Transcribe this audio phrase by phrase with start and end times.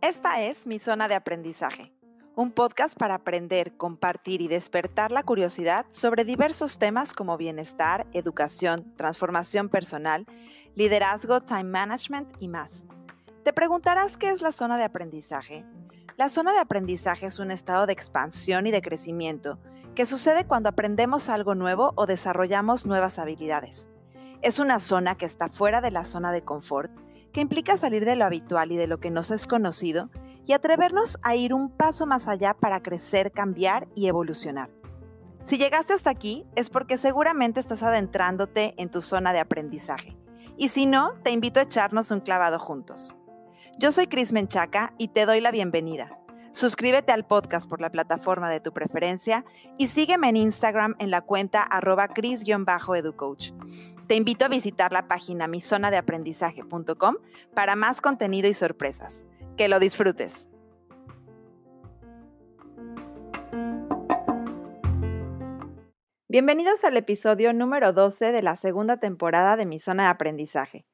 [0.00, 1.92] Esta es mi zona de aprendizaje,
[2.36, 8.94] un podcast para aprender, compartir y despertar la curiosidad sobre diversos temas como bienestar, educación,
[8.94, 10.24] transformación personal,
[10.76, 12.84] liderazgo, time management y más.
[13.42, 15.64] Te preguntarás qué es la zona de aprendizaje.
[16.16, 19.58] La zona de aprendizaje es un estado de expansión y de crecimiento
[19.96, 23.88] que sucede cuando aprendemos algo nuevo o desarrollamos nuevas habilidades.
[24.42, 26.92] Es una zona que está fuera de la zona de confort,
[27.40, 30.10] implica salir de lo habitual y de lo que nos es conocido
[30.46, 34.70] y atrevernos a ir un paso más allá para crecer, cambiar y evolucionar.
[35.44, 40.16] Si llegaste hasta aquí es porque seguramente estás adentrándote en tu zona de aprendizaje.
[40.56, 43.14] Y si no, te invito a echarnos un clavado juntos.
[43.78, 46.18] Yo soy Cris Menchaca y te doy la bienvenida.
[46.52, 49.44] Suscríbete al podcast por la plataforma de tu preferencia
[49.76, 52.08] y sígueme en Instagram en la cuenta arroba.
[54.08, 57.16] Te invito a visitar la página mizonadeaprendizaje.com
[57.54, 59.22] para más contenido y sorpresas.
[59.58, 60.48] Que lo disfrutes.
[66.26, 70.86] Bienvenidos al episodio número 12 de la segunda temporada de Mi Zona de Aprendizaje.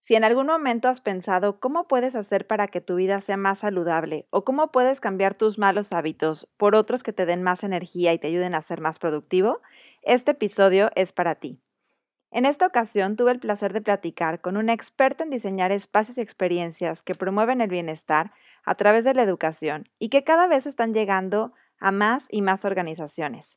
[0.00, 3.58] Si en algún momento has pensado cómo puedes hacer para que tu vida sea más
[3.58, 8.14] saludable o cómo puedes cambiar tus malos hábitos por otros que te den más energía
[8.14, 9.60] y te ayuden a ser más productivo,
[10.02, 11.63] este episodio es para ti.
[12.34, 16.20] En esta ocasión tuve el placer de platicar con una experta en diseñar espacios y
[16.20, 18.32] experiencias que promueven el bienestar
[18.64, 22.64] a través de la educación y que cada vez están llegando a más y más
[22.64, 23.56] organizaciones.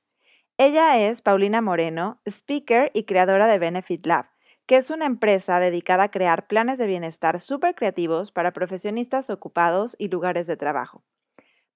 [0.59, 4.27] Ella es Paulina Moreno, speaker y creadora de Benefit Lab,
[4.67, 9.95] que es una empresa dedicada a crear planes de bienestar súper creativos para profesionistas ocupados
[9.97, 11.03] y lugares de trabajo.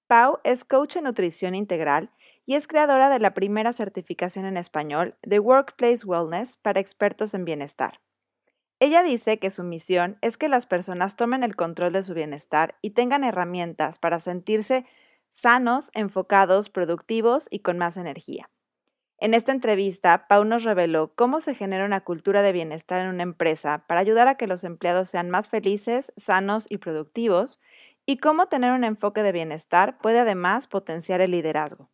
[0.06, 2.10] Pau es coach en nutrición integral
[2.54, 8.00] es creadora de la primera certificación en español de Workplace Wellness para expertos en bienestar.
[8.80, 12.76] Ella dice que su misión es que las personas tomen el control de su bienestar
[12.82, 14.86] y tengan herramientas para sentirse
[15.30, 18.50] sanos, enfocados, productivos y con más energía.
[19.18, 23.22] En esta entrevista, Pau nos reveló cómo se genera una cultura de bienestar en una
[23.22, 27.60] empresa para ayudar a que los empleados sean más felices, sanos y productivos,
[28.04, 31.91] y cómo tener un enfoque de bienestar puede además potenciar el liderazgo.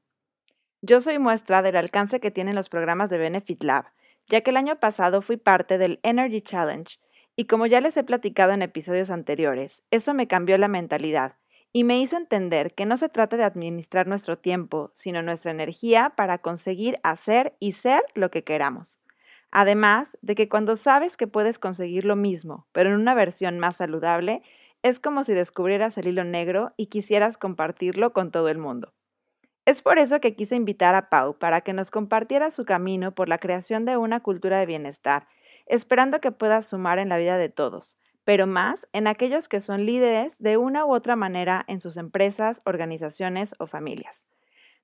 [0.80, 3.86] Yo soy muestra del alcance que tienen los programas de Benefit Lab,
[4.28, 7.00] ya que el año pasado fui parte del Energy Challenge
[7.34, 11.34] y como ya les he platicado en episodios anteriores, eso me cambió la mentalidad
[11.72, 16.12] y me hizo entender que no se trata de administrar nuestro tiempo, sino nuestra energía
[16.16, 19.00] para conseguir hacer y ser lo que queramos.
[19.50, 23.76] Además de que cuando sabes que puedes conseguir lo mismo, pero en una versión más
[23.76, 24.42] saludable,
[24.84, 28.92] es como si descubrieras el hilo negro y quisieras compartirlo con todo el mundo.
[29.68, 33.28] Es por eso que quise invitar a Pau para que nos compartiera su camino por
[33.28, 35.28] la creación de una cultura de bienestar,
[35.66, 39.84] esperando que pueda sumar en la vida de todos, pero más en aquellos que son
[39.84, 44.26] líderes de una u otra manera en sus empresas, organizaciones o familias.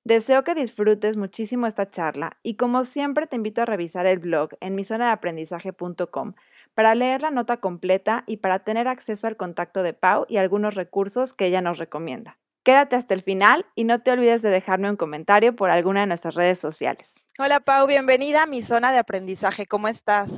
[0.05, 4.51] Deseo que disfrutes muchísimo esta charla y como siempre te invito a revisar el blog
[4.61, 6.35] en misonadeaprendizaje.com
[6.75, 10.75] para leer la nota completa y para tener acceso al contacto de Pau y algunos
[10.75, 12.37] recursos que ella nos recomienda.
[12.65, 16.07] Quédate hasta el final y no te olvides de dejarme un comentario por alguna de
[16.07, 17.13] nuestras redes sociales.
[17.39, 19.67] Hola Pau, bienvenida a mi zona de aprendizaje.
[19.67, 20.31] ¿Cómo estás?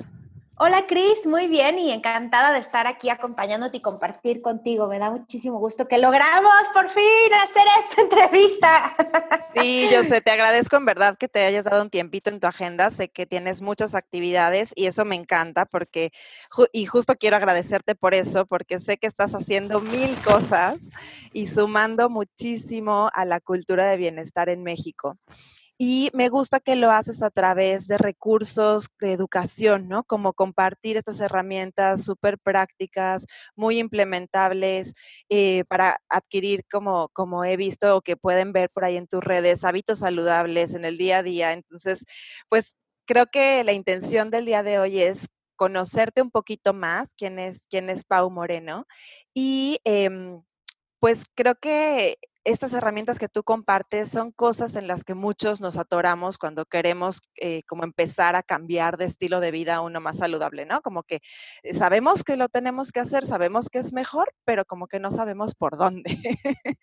[0.58, 4.88] Hola Cris, muy bien y encantada de estar aquí acompañándote y compartir contigo.
[4.88, 7.04] Me da muchísimo gusto que logramos por fin
[7.42, 8.94] hacer esta entrevista.
[9.54, 12.46] Sí, yo sé, te agradezco en verdad que te hayas dado un tiempito en tu
[12.46, 12.90] agenda.
[12.90, 16.10] Sé que tienes muchas actividades y eso me encanta porque,
[16.72, 20.78] y justo quiero agradecerte por eso, porque sé que estás haciendo mil cosas
[21.34, 25.18] y sumando muchísimo a la cultura de bienestar en México
[25.78, 30.04] y me gusta que lo haces a través de recursos de educación, ¿no?
[30.04, 34.94] Como compartir estas herramientas súper prácticas, muy implementables
[35.28, 39.22] eh, para adquirir, como, como he visto o que pueden ver por ahí en tus
[39.22, 41.52] redes, hábitos saludables en el día a día.
[41.52, 42.04] Entonces,
[42.48, 42.76] pues
[43.06, 47.66] creo que la intención del día de hoy es conocerte un poquito más, quién es,
[47.68, 48.86] quién es Pau Moreno,
[49.34, 50.42] y em,
[51.00, 55.76] pues creo que estas herramientas que tú compartes son cosas en las que muchos nos
[55.76, 60.18] atoramos cuando queremos eh, como empezar a cambiar de estilo de vida a uno más
[60.18, 60.80] saludable, ¿no?
[60.80, 61.20] Como que
[61.64, 65.10] eh, sabemos que lo tenemos que hacer, sabemos que es mejor, pero como que no
[65.10, 66.04] sabemos por dónde.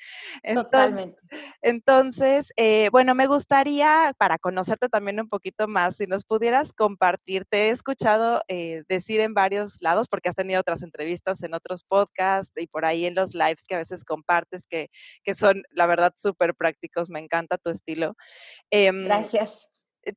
[0.53, 1.17] Totalmente.
[1.61, 7.45] Entonces, eh, bueno, me gustaría, para conocerte también un poquito más, si nos pudieras compartir,
[7.45, 8.41] te he escuchado
[8.89, 13.05] decir en varios lados, porque has tenido otras entrevistas en otros podcasts y por ahí
[13.05, 14.89] en los lives que a veces compartes que,
[15.23, 17.09] que son la verdad, súper prácticos.
[17.09, 18.15] Me encanta tu estilo.
[18.71, 19.69] Em, Gracias.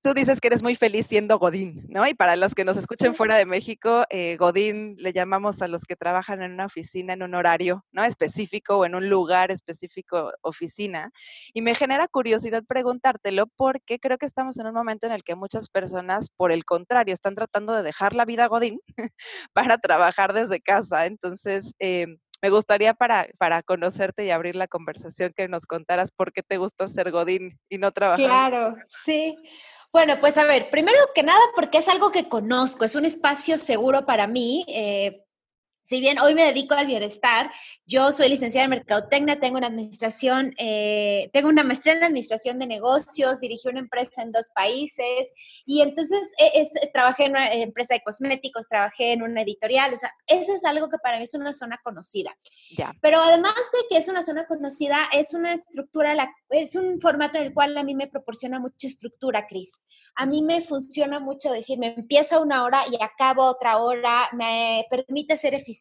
[0.02, 2.06] tú dices que eres muy feliz siendo Godín, ¿no?
[2.08, 5.84] Y para los que nos escuchen fuera de México, eh, Godín le llamamos a los
[5.84, 8.02] que trabajan en una oficina en un horario, ¿no?
[8.02, 11.12] Específico o en un lugar específico, oficina.
[11.54, 15.36] Y me genera curiosidad preguntártelo porque creo que estamos en un momento en el que
[15.36, 18.80] muchas personas, por el contrario, están tratando de dejar la vida Godín
[19.52, 21.06] para trabajar desde casa.
[21.06, 26.32] Entonces, eh, me gustaría para, para conocerte y abrir la conversación que nos contaras por
[26.32, 28.26] qué te gusta ser Godín y no trabajar.
[28.26, 29.36] Claro, sí.
[29.92, 33.56] Bueno, pues a ver, primero que nada porque es algo que conozco, es un espacio
[33.56, 34.64] seguro para mí.
[34.68, 35.25] Eh,
[35.86, 37.50] si bien hoy me dedico al bienestar,
[37.86, 42.66] yo soy licenciada en Mercadotecnia, tengo una administración, eh, tengo una maestría en administración de
[42.66, 45.30] negocios, dirigí una empresa en dos países
[45.64, 50.12] y entonces eh, trabajé en una empresa de cosméticos, trabajé en una editorial, o sea,
[50.26, 52.36] eso es algo que para mí es una zona conocida.
[52.76, 52.92] Ya.
[53.00, 57.44] Pero además de que es una zona conocida, es una estructura, es un formato en
[57.44, 59.70] el cual a mí me proporciona mucha estructura, Cris.
[60.16, 64.28] A mí me funciona mucho decir, me empiezo a una hora y acabo otra hora,
[64.32, 65.75] me permite ser eficiente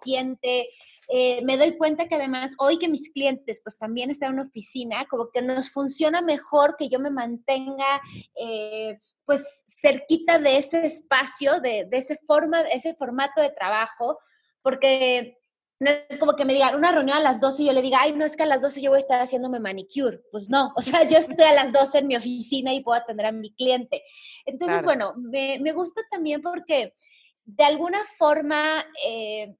[1.08, 4.48] eh, me doy cuenta que además hoy que mis clientes pues también están en una
[4.48, 8.02] oficina, como que nos funciona mejor que yo me mantenga
[8.40, 14.20] eh, pues cerquita de ese espacio, de, ese, forma, ese formato de trabajo,
[14.62, 15.38] porque
[15.80, 18.00] no es como que me digan una reunión a las 12 y yo le diga,
[18.02, 20.22] ay, no es que a las 12 yo voy a estar haciéndome manicure.
[20.32, 23.26] Pues no, o sea, yo estoy a las 12 en mi oficina y puedo atender
[23.26, 24.04] a mi cliente.
[24.46, 26.96] Entonces, bueno, me, me, gusta también porque
[27.44, 29.56] de alguna forma eh,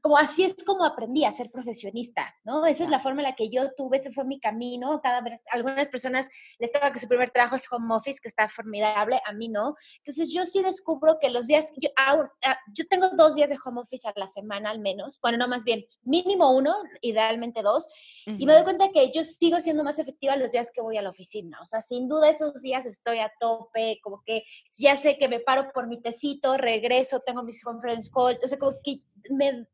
[0.00, 2.66] como así es como aprendí a ser profesionista, ¿no?
[2.66, 5.00] Esa es la forma en la que yo tuve, ese fue mi camino.
[5.02, 6.28] Cada vez, algunas personas
[6.58, 9.74] les toca que su primer trabajo es home office, que está formidable, a mí no.
[9.98, 12.28] Entonces yo sí descubro que los días, yo, ah,
[12.72, 15.64] yo tengo dos días de home office a la semana al menos, bueno, no más
[15.64, 17.88] bien, mínimo uno, idealmente dos,
[18.26, 21.02] y me doy cuenta que yo sigo siendo más efectiva los días que voy a
[21.02, 21.60] la oficina.
[21.62, 24.44] O sea, sin duda esos días estoy a tope, como que
[24.78, 28.58] ya sé que me paro por mi tecito, regreso, tengo mis conference calls, o sea,
[28.58, 28.98] como que
[29.30, 29.66] me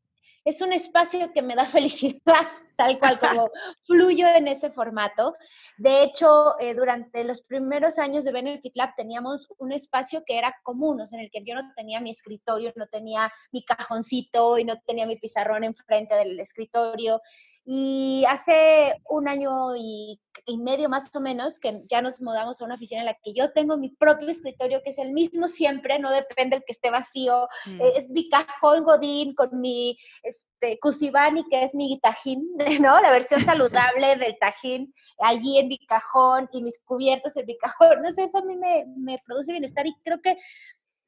[0.43, 3.49] es un espacio que me da felicidad, tal cual como
[3.85, 5.35] fluyo en ese formato.
[5.77, 10.55] De hecho, eh, durante los primeros años de Benefit Lab teníamos un espacio que era
[10.63, 14.57] común, o sea, en el que yo no tenía mi escritorio, no tenía mi cajoncito
[14.57, 17.21] y no tenía mi pizarrón enfrente del escritorio.
[17.63, 20.19] Y hace un año y,
[20.57, 23.51] medio más o menos que ya nos mudamos a una oficina en la que yo
[23.51, 27.47] tengo mi propio escritorio, que es el mismo siempre, no depende del que esté vacío.
[27.65, 27.81] Mm.
[27.95, 32.49] Es mi cajón Godín con mi este, Kusibani, que es mi tajín,
[32.81, 32.99] ¿no?
[33.01, 38.01] La versión saludable del tajín, allí en mi cajón y mis cubiertos en mi cajón.
[38.01, 40.37] No sé, eso a mí me, me produce bienestar y creo que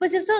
[0.03, 0.33] pues eso,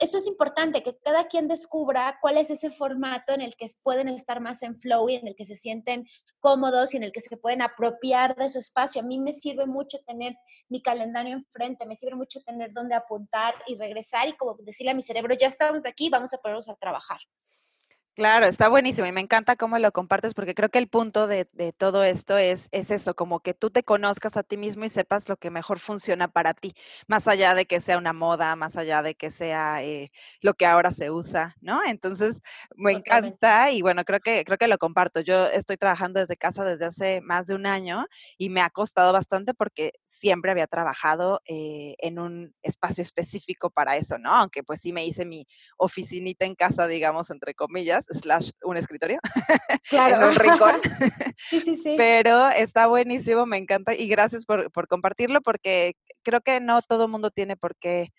[0.00, 4.08] eso es importante, que cada quien descubra cuál es ese formato en el que pueden
[4.08, 6.04] estar más en flow y en el que se sienten
[6.40, 9.00] cómodos y en el que se pueden apropiar de su espacio.
[9.00, 10.34] A mí me sirve mucho tener
[10.68, 14.94] mi calendario enfrente, me sirve mucho tener dónde apuntar y regresar y como decirle a
[14.94, 17.20] mi cerebro, ya estamos aquí, vamos a ponernos a trabajar.
[18.18, 21.44] Claro, está buenísimo y me encanta cómo lo compartes porque creo que el punto de,
[21.78, 25.28] todo esto es, es, eso, como que tú te conozcas a ti mismo y sepas
[25.28, 26.74] lo que mejor funciona para ti,
[27.06, 30.10] más allá de que sea una moda, más allá de que sea eh,
[30.40, 31.80] lo que ahora se usa, ¿no?
[31.86, 32.42] Entonces,
[32.74, 35.20] me encanta y bueno, creo que, creo que lo comparto.
[35.20, 38.04] Yo estoy trabajando desde casa desde hace más de un año
[38.36, 43.96] y me ha costado bastante porque siempre había trabajado eh, en un espacio específico para
[43.96, 44.34] eso, ¿no?
[44.34, 49.18] Aunque pues sí me hice mi oficinita en casa, digamos, entre comillas slash un escritorio
[49.88, 50.16] claro.
[50.16, 50.80] en un rincón.
[51.36, 51.94] sí, sí, sí.
[51.96, 57.04] Pero está buenísimo, me encanta y gracias por, por compartirlo porque creo que no todo
[57.04, 58.12] el mundo tiene por qué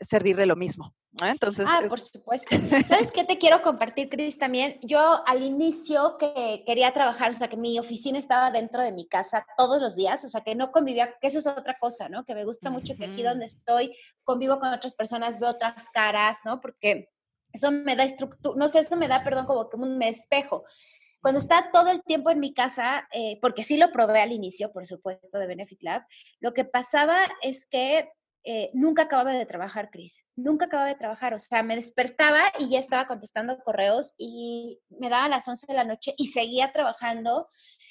[0.00, 0.94] servirle lo mismo.
[1.20, 2.56] Entonces, ah, por supuesto.
[2.88, 4.38] ¿Sabes qué te quiero compartir, Cris?
[4.38, 8.92] También yo al inicio que quería trabajar, o sea, que mi oficina estaba dentro de
[8.92, 12.08] mi casa todos los días, o sea, que no convivía, que eso es otra cosa,
[12.08, 12.24] ¿no?
[12.24, 13.94] Que me gusta mucho que aquí donde estoy
[14.24, 16.60] convivo con otras personas, veo otras caras, ¿no?
[16.60, 17.10] Porque
[17.52, 20.64] eso me da estructura, no sé, eso me da, perdón, como que me espejo.
[21.20, 24.72] Cuando está todo el tiempo en mi casa, eh, porque sí lo probé al inicio,
[24.72, 26.02] por supuesto, de Benefit Lab,
[26.40, 28.08] lo que pasaba es que
[28.44, 30.24] eh, nunca acababa de trabajar, Cris.
[30.34, 31.32] Nunca acababa de trabajar.
[31.32, 35.74] O sea, me despertaba y ya estaba contestando correos y me daba las 11 de
[35.74, 37.48] la noche y seguía trabajando.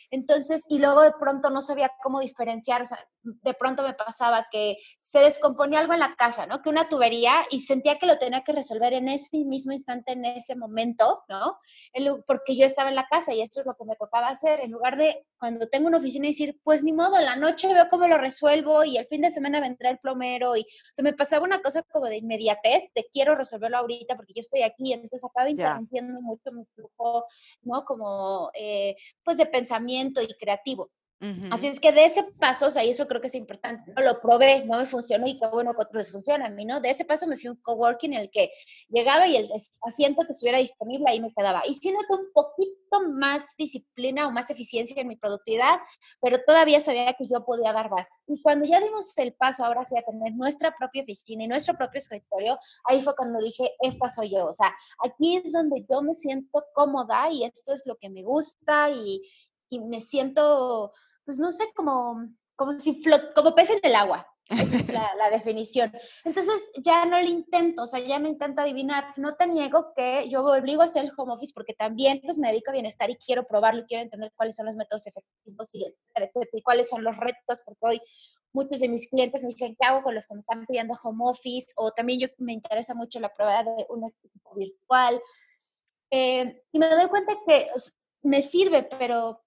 [0.10, 4.48] Entonces, y luego de pronto no sabía cómo diferenciar, o sea, de pronto me pasaba
[4.52, 6.62] que se descomponía algo en la casa, ¿no?
[6.62, 10.26] Que una tubería y sentía que lo tenía que resolver en ese mismo instante, en
[10.26, 11.58] ese momento, ¿no?
[12.26, 14.72] Porque yo estaba en la casa y esto es lo que me tocaba hacer, en
[14.72, 17.88] lugar de cuando tengo una oficina y decir, pues ni modo, en la noche veo
[17.90, 21.46] cómo lo resuelvo y el fin de semana vendrá el plomero y se me pasaba
[21.46, 25.50] una cosa como de inmediatez, de quiero resolverlo ahorita porque yo estoy aquí, entonces acaba
[25.50, 27.26] interrumpiendo mucho mi flujo,
[27.64, 27.84] ¿no?
[27.86, 30.92] Como, eh, pues de pensamiento y creativo.
[31.52, 34.02] Así es que de ese paso, o sea, y eso creo que es importante, ¿no?
[34.02, 36.82] lo probé, no me funcionó y qué bueno que otros funciona a mí, ¿no?
[36.82, 38.50] De ese paso me fui a un coworking en el que
[38.90, 39.52] llegaba y el
[39.84, 41.62] asiento que estuviera disponible ahí me quedaba.
[41.68, 45.80] Y sí noté un poquito más disciplina o más eficiencia en mi productividad,
[46.22, 48.08] pero todavía sabía que yo podía dar más.
[48.28, 51.78] Y cuando ya dimos el paso ahora sí a tener nuestra propia oficina y nuestro
[51.78, 54.76] propio escritorio, ahí fue cuando dije, esta soy yo, o sea,
[55.06, 59.22] aquí es donde yo me siento cómoda y esto es lo que me gusta y,
[59.70, 60.92] y me siento
[61.26, 64.28] pues no sé, como, como si flot, como pez en el agua.
[64.50, 65.94] Esa es la, la, definición.
[66.26, 69.14] Entonces ya no lo intento, o sea, ya no intento adivinar.
[69.18, 72.50] No te niego que yo obligo a hacer el home office porque también pues me
[72.50, 75.86] dedico a bienestar y quiero probarlo y quiero entender cuáles son los métodos efectivos y,
[76.54, 78.02] y cuáles son los retos, porque hoy
[78.54, 81.24] muchos de mis clientes me dicen, ¿qué hago con los que me están pidiendo home
[81.26, 81.68] office?
[81.78, 85.22] O también yo me interesa mucho la prueba de un equipo virtual.
[86.10, 87.70] Eh, y me doy cuenta que
[88.24, 89.42] me sirve, pero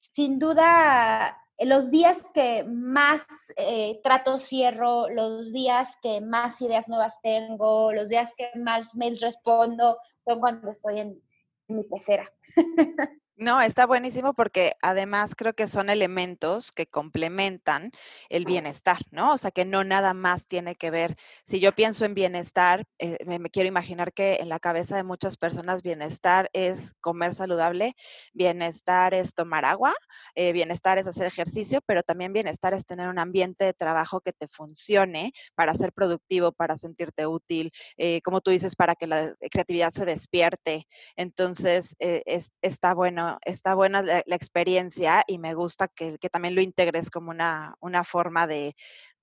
[0.00, 3.24] sin duda, los días que más
[3.56, 9.20] eh, trato cierro, los días que más ideas nuevas tengo, los días que más mails
[9.20, 11.22] respondo, son cuando estoy en,
[11.68, 12.30] en mi pecera.
[13.40, 17.90] No, está buenísimo porque además creo que son elementos que complementan
[18.28, 19.32] el bienestar, ¿no?
[19.32, 21.16] O sea, que no nada más tiene que ver,
[21.46, 25.38] si yo pienso en bienestar, eh, me, quiero imaginar que en la cabeza de muchas
[25.38, 27.96] personas bienestar es comer saludable,
[28.34, 29.94] bienestar es tomar agua,
[30.34, 34.34] eh, bienestar es hacer ejercicio, pero también bienestar es tener un ambiente de trabajo que
[34.34, 39.34] te funcione para ser productivo, para sentirte útil, eh, como tú dices, para que la
[39.50, 40.86] creatividad se despierte.
[41.16, 47.10] Entonces, es, está bueno está buena la, experiencia y me gusta que, también lo integres
[47.10, 48.74] como una, una forma de,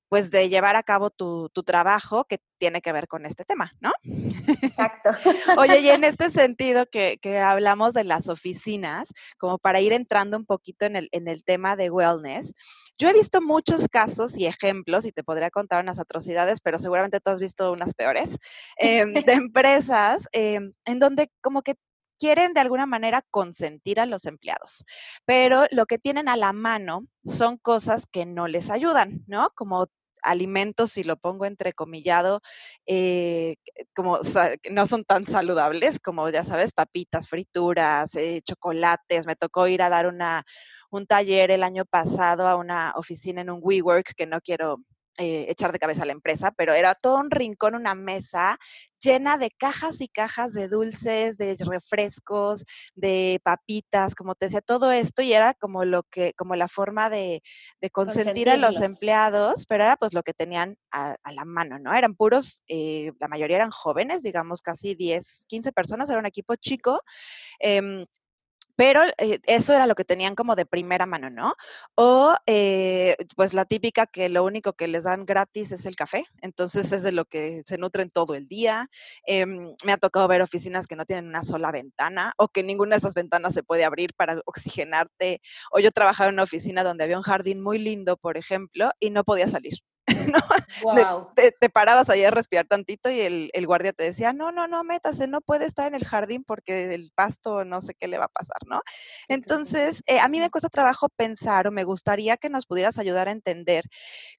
[0.09, 3.73] pues de llevar a cabo tu, tu, trabajo que tiene que ver con este tema,
[3.79, 3.91] ¿no?
[4.61, 5.09] Exacto.
[5.59, 10.37] Oye, y en este sentido que, que, hablamos de las oficinas, como para ir entrando
[10.37, 12.53] un poquito en el, en el tema de wellness,
[12.99, 17.19] yo he visto muchos casos y ejemplos, y te podría contar unas atrocidades, pero seguramente
[17.19, 18.37] tú has visto unas peores,
[18.77, 21.75] em, de empresas em, en donde como que
[22.19, 24.85] quieren de alguna manera consentir a los empleados,
[25.25, 29.51] pero lo que tienen a la mano son cosas que no les ayudan, ¿no?
[29.55, 29.87] Como
[30.21, 32.41] alimentos, si lo pongo entrecomillado,
[32.85, 33.55] eh,
[33.95, 34.19] como
[34.71, 39.25] no son tan saludables como, ya sabes, papitas, frituras, eh, chocolates.
[39.27, 40.45] Me tocó ir a dar una,
[40.89, 44.77] un taller el año pasado a una oficina en un WeWork, que no quiero
[45.17, 48.59] eh, echar de cabeza a la empresa, pero era todo un rincón, una mesa
[48.99, 54.91] llena de cajas y cajas de dulces, de refrescos, de papitas, como te decía, todo
[54.91, 57.41] esto y era como lo que, como la forma de,
[57.91, 61.93] consentir a los empleados, pero era pues lo que tenían a, la mano, ¿no?
[61.93, 66.55] Eran puros, eh, la mayoría eran jóvenes, digamos casi 10, 15 personas, era un equipo
[66.55, 67.01] chico.
[67.59, 68.05] Em,
[68.77, 71.55] pero eh, eso era lo que tenían como de primera mano, ¿no?
[71.95, 76.25] O eh, pues la típica que lo único que les dan gratis es el café,
[76.41, 78.89] entonces es de lo que se nutren todo el día.
[79.25, 82.95] Em, me ha tocado ver oficinas que no tienen una sola ventana o que ninguna
[82.95, 85.41] de esas ventanas se puede abrir para oxigenarte.
[85.71, 89.09] O yo trabajaba en una oficina donde había un jardín muy lindo, por ejemplo, y
[89.09, 89.79] no podía salir.
[90.95, 91.33] ¿no?
[91.35, 95.27] Te, parabas ahí a respirar tantito y el, guardia te decía, no, no, no, métase,
[95.27, 98.29] no puede estar en el jardín porque el pasto no sé qué le va a
[98.29, 98.81] pasar, ¿no?
[99.27, 103.27] Entonces, eh, a mí me cuesta trabajo pensar o me gustaría que nos pudieras ayudar
[103.27, 103.85] a entender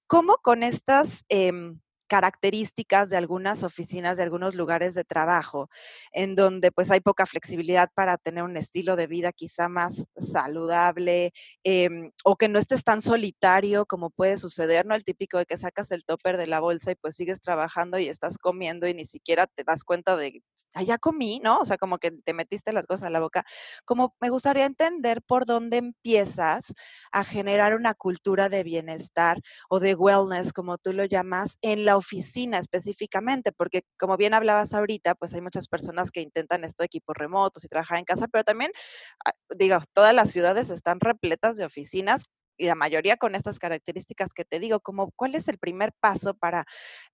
[0.06, 1.24] cómo con estas...
[1.28, 5.70] Em, características de algunas oficinas, de algunos lugares de trabajo,
[6.12, 11.32] en donde pues hay poca flexibilidad para tener un estilo de vida quizá más saludable
[11.64, 14.94] em, o que no estés tan solitario como puede suceder, ¿no?
[14.94, 18.08] El típico de que sacas el topper de la bolsa y pues sigues trabajando y
[18.08, 20.42] estás comiendo y ni siquiera te das cuenta de,
[20.74, 21.58] ah, ya comí, ¿no?
[21.60, 23.44] O sea, como que te metiste las cosas a la boca.
[23.84, 26.74] Como me gustaría entender por dónde empiezas
[27.12, 31.96] a generar una cultura de bienestar o de wellness, como tú lo llamas, en la
[31.98, 37.16] oficina específicamente, porque como bien hablabas ahorita, pues hay muchas personas que intentan esto equipos
[37.16, 38.72] remotos y trabajar en casa, pero también,
[39.24, 42.24] ah, digo, todas las ciudades están repletas de oficinas
[42.58, 46.34] y la mayoría con estas características que te digo, como cuál es el primer paso
[46.34, 46.64] para,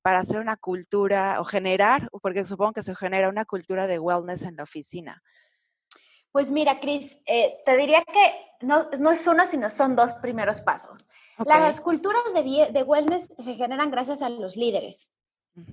[0.03, 4.43] para hacer una cultura o generar, porque supongo que se genera una cultura de wellness
[4.43, 5.23] en la oficina.
[6.33, 10.63] Pues mira, Cris, eh, te diría que no, no es uno, sino son dos primeros
[10.63, 11.05] pasos.
[11.39, 15.14] Las culturas de, de, wellness se generan gracias a los líderes.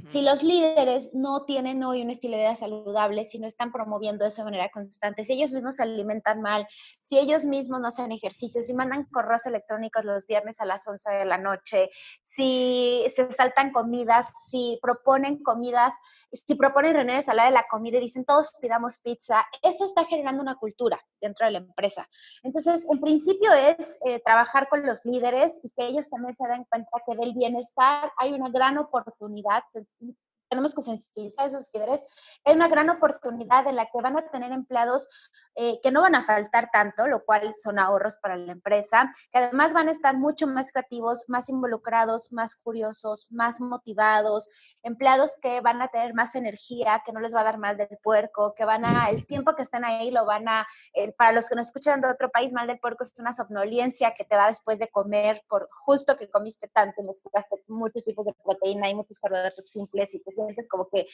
[0.10, 4.26] Si los líderes no tienen hoy un estilo de vida saludable, si no están promoviendo
[4.26, 6.68] eso de manera constante, si ellos mismos se alimentan mal,
[7.02, 11.12] si ellos mismos no hacen ejercicio, si mandan correos electrónicos los viernes a las 11
[11.12, 11.90] de la noche,
[12.26, 15.96] si se saltan comidas, si proponen comidas,
[16.32, 20.06] si proponen reuniones a la de la comida y dicen todos pidamos pizza, eso está
[20.06, 22.08] generando una cultura dentro de la empresa.
[22.44, 26.66] Entonces, en principio es eh, trabajar con los líderes y que ellos también se den
[26.70, 29.86] cuenta que del bienestar hay una gran oportunidad 这。
[30.52, 32.02] Tenemos que sensibilizar a esos líderes.
[32.44, 35.08] Hay una gran oportunidad en la que van a tener empleados
[35.56, 39.40] eh, que no van a faltar tanto, lo cual son ahorros para la empresa, que
[39.40, 44.50] además van a estar mucho más creativos, más involucrados, más curiosos, más motivados,
[44.84, 47.98] empleados que van a tener más energía, que no les va a dar mal del
[48.04, 51.48] puerco, que van a, el tiempo que están ahí lo van a, eh, para los
[51.48, 54.48] que nos escuchan de otro país, mal del puerco es una somnolencia que te da
[54.48, 57.02] después de comer por justo que comiste tanto,
[57.68, 61.08] muchos tipos de proteína y muchos carbohidratos simples y te sientes como que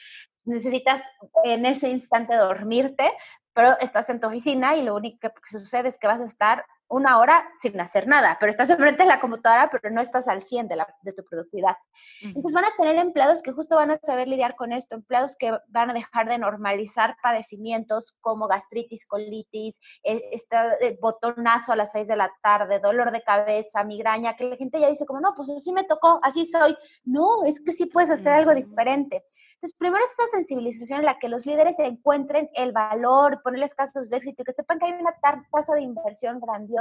[0.45, 1.01] necesitas
[1.43, 3.11] en ese instante dormirte,
[3.53, 6.65] pero estás en tu oficina y lo único que sucede es que vas a estar
[6.89, 10.41] una hora sin hacer nada, pero estás enfrente de la computadora, pero no estás al
[10.41, 11.75] 100 de, la, de tu productividad.
[12.21, 15.57] Entonces van a tener empleados que justo van a saber lidiar con esto, empleados que
[15.67, 22.15] van a dejar de normalizar padecimientos como gastritis, colitis, este botonazo a las 6 de
[22.15, 25.71] la tarde, dolor de cabeza, migraña, que la gente ya dice como, no, pues así
[25.71, 26.75] me tocó, así soy.
[27.03, 29.25] No, es que sí puedes hacer algo diferente.
[29.55, 34.09] Entonces, primero es esa sensibilización en la que los líderes encuentren el valor, ponerles casos
[34.09, 35.15] de éxito y que sepan que hay una
[35.51, 36.76] tasa de inversión grandiosa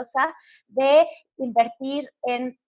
[0.67, 1.07] de
[1.39, 2.59] invertir en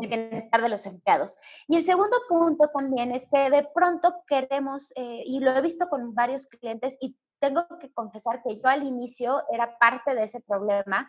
[0.00, 1.36] el bienestar de los empleados.
[1.68, 5.88] Y el segundo punto también es que de pronto queremos, eh, y lo he visto
[5.88, 10.40] con varios clientes, y tengo que confesar que yo al inicio era parte de ese
[10.40, 11.08] problema,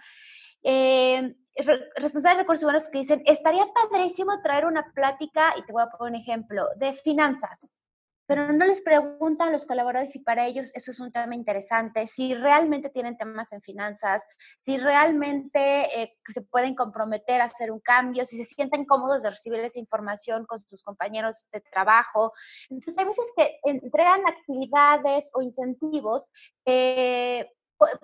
[0.63, 1.36] eh,
[1.96, 5.89] responsables de recursos humanos que dicen, estaría padrísimo traer una plática, y te voy a
[5.89, 7.72] poner un ejemplo, de finanzas
[8.25, 12.08] pero no les preguntan a los colaboradores si para ellos eso es un tema interesante,
[12.08, 14.24] si realmente tienen temas en finanzas,
[14.58, 19.29] si realmente eh, se pueden comprometer a hacer un cambio, si se sienten cómodos de
[19.29, 22.34] recibir esa información con sus compañeros de trabajo.
[22.70, 26.32] Entonces, hay veces que entregan actividades o incentivos
[26.65, 27.50] eh,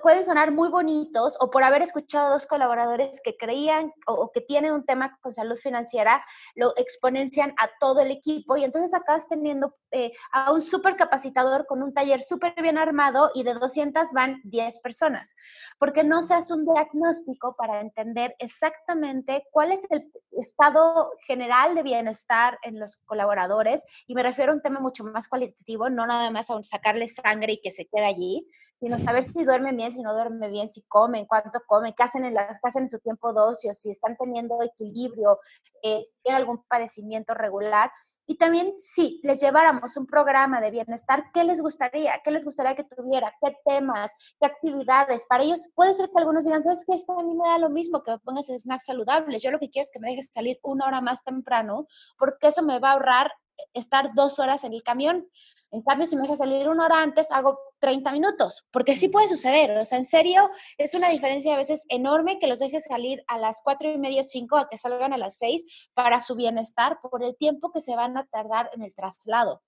[0.01, 4.41] pueden sonar muy bonitos o por haber escuchado a dos colaboradores que creían o, que
[4.41, 6.23] tienen un tema con salud financiera,
[6.55, 11.65] lo exponencian a todo el equipo y entonces acabas teniendo eh, a un súper capacitador
[11.65, 15.35] con un taller súper bien armado y de 200 van 10 personas,
[15.79, 21.83] porque no se hace un diagnóstico para entender exactamente cuál es el estado general de
[21.83, 26.29] bienestar en los colaboradores y me refiero a un tema mucho más cualitativo, no nada
[26.31, 28.47] más a sacarle sangre y que se quede allí,
[28.81, 32.25] sino saber si duermen bien, si no duermen bien, si comen, cuánto comen, qué hacen
[32.25, 35.39] en, la, qué hacen en su tiempo de ocio, si están teniendo equilibrio,
[35.83, 37.91] eh, si tienen algún padecimiento regular.
[38.27, 42.21] Y también si les lleváramos un programa de bienestar, ¿qué les gustaría?
[42.23, 43.33] ¿Qué les gustaría que tuviera?
[43.41, 44.13] ¿Qué temas?
[44.39, 45.25] ¿Qué actividades?
[45.25, 46.93] Para ellos puede ser que algunos digan, ¿sabes qué?
[46.93, 49.43] A mí me da lo mismo que me pongas snacks saludables.
[49.43, 52.61] Yo lo que quiero es que me dejes salir una hora más temprano porque eso
[52.61, 53.31] me va a ahorrar
[53.73, 55.27] estar dos horas en el camión.
[55.71, 59.27] En cambio, si me dejas salir una hora antes, hago 30 minutos, porque sí puede
[59.27, 59.77] suceder.
[59.77, 63.37] O sea, en serio, es una diferencia a veces enorme que los dejes salir a
[63.37, 67.23] las cuatro y media, cinco, a que salgan a las seis para su bienestar por
[67.23, 69.61] el tiempo que se van a tardar en el traslado.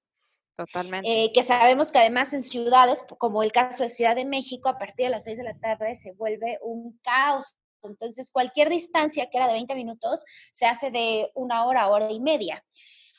[0.55, 1.09] Totalmente.
[1.09, 4.77] Eh, que sabemos que además en ciudades, como el caso de Ciudad de México, a
[4.77, 7.57] partir de las seis de la tarde se vuelve un caos.
[7.81, 12.19] Entonces, cualquier distancia que era de 20 minutos se hace de una hora, hora y
[12.19, 12.63] media.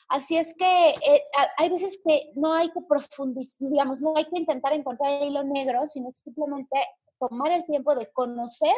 [0.07, 1.23] Así es que eh,
[1.57, 5.43] hay veces que no hay que profundizar, digamos, no hay que intentar encontrar el hilo
[5.43, 6.77] negro, sino simplemente
[7.19, 8.75] tomar el tiempo de conocer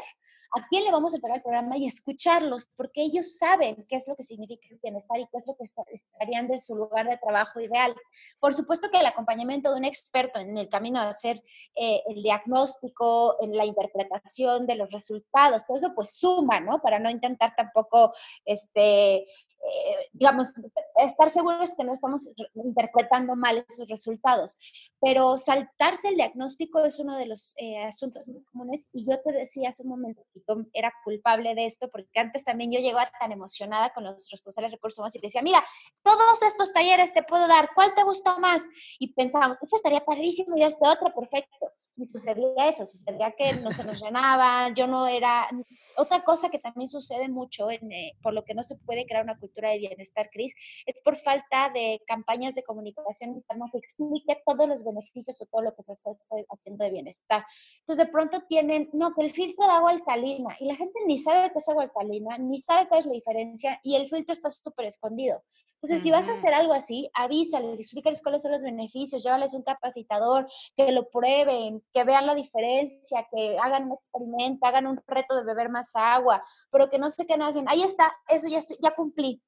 [0.55, 4.07] a quién le vamos a entregar el programa y escucharlos, porque ellos saben qué es
[4.07, 7.17] lo que significa el bienestar y qué es lo que estarían de su lugar de
[7.17, 7.93] trabajo ideal.
[8.39, 11.43] Por supuesto que el acompañamiento de un experto en el camino de hacer
[11.75, 16.81] eh, el diagnóstico, en la interpretación de los resultados, todo eso pues suma, ¿no?
[16.81, 18.13] Para no intentar tampoco,
[18.45, 19.27] este,
[19.67, 20.53] eh, digamos,
[20.95, 24.58] estar seguros que no estamos interpretando mal esos resultados.
[25.01, 29.32] Pero saltarse el diagnóstico es uno de los eh, asuntos muy comunes y yo te
[29.32, 33.12] decía hace un momento que yo era culpable de esto porque antes también yo llegaba
[33.19, 35.63] tan emocionada con los responsables de recursos humanos y decía, mira,
[36.03, 38.63] todos estos talleres te puedo dar, ¿cuál te gustó más?
[38.99, 41.71] Y pensábamos, este estaría padrísimo y este otro, perfecto.
[41.95, 45.49] Y sucedía eso, sucedía que no se nos llenaba, yo no era,
[45.97, 49.38] otra cosa que también sucede mucho, eh, por lo que no se puede crear una
[49.38, 50.53] cultura de bienestar, Cris,
[50.86, 55.62] es por falta de campañas de comunicación interna que explique todos los beneficios o todo
[55.62, 56.12] lo que se está
[56.49, 57.43] haciendo de bienestar.
[57.79, 61.19] Entonces, de pronto tienen, no, que el filtro de agua alcalina, y la gente ni
[61.19, 64.49] sabe qué es agua alcalina, ni sabe cuál es la diferencia, y el filtro está
[64.51, 65.43] súper escondido.
[65.79, 69.61] Entonces, si vas a hacer algo así, avísales, explícales cuáles son los beneficios, llévales un
[69.61, 75.35] capacitador, que lo prueben, que vean la diferencia, que hagan un experimento, hagan un reto
[75.35, 78.77] de beber más agua, pero que no se queden hacen, ahí está, eso ya, estoy,
[78.81, 79.39] ya cumplí.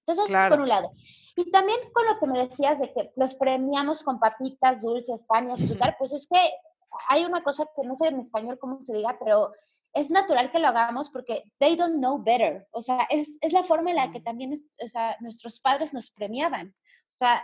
[0.00, 0.50] Entonces, claro.
[0.56, 0.90] por un lado.
[1.36, 5.50] Y también con lo que me decías de que los premiamos con papitas, dulces, pan
[5.50, 6.38] y azúcar, pues es que
[7.08, 9.52] hay una cosa que no sé en español cómo se diga, pero
[9.96, 12.68] es natural que lo hagamos porque they don't know better.
[12.70, 16.10] O sea, es, es la forma en la que también o sea, nuestros padres nos
[16.10, 16.68] premiaban.
[16.68, 17.42] O sea,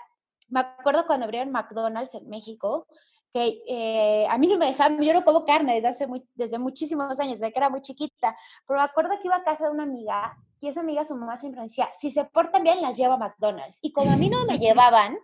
[0.48, 2.86] me acuerdo cuando abrieron McDonald's en México,
[3.32, 6.58] que eh, a mí no me dejaban, yo no como carne desde hace muy, desde
[6.58, 8.36] muchísimos años, desde que era muy chiquita,
[8.66, 11.38] pero me acuerdo que iba a casa de una amiga y esa amiga, su mamá
[11.38, 13.78] siempre decía, si se portan bien, las lleva a McDonald's.
[13.80, 15.18] Y como a mí no me llevaban,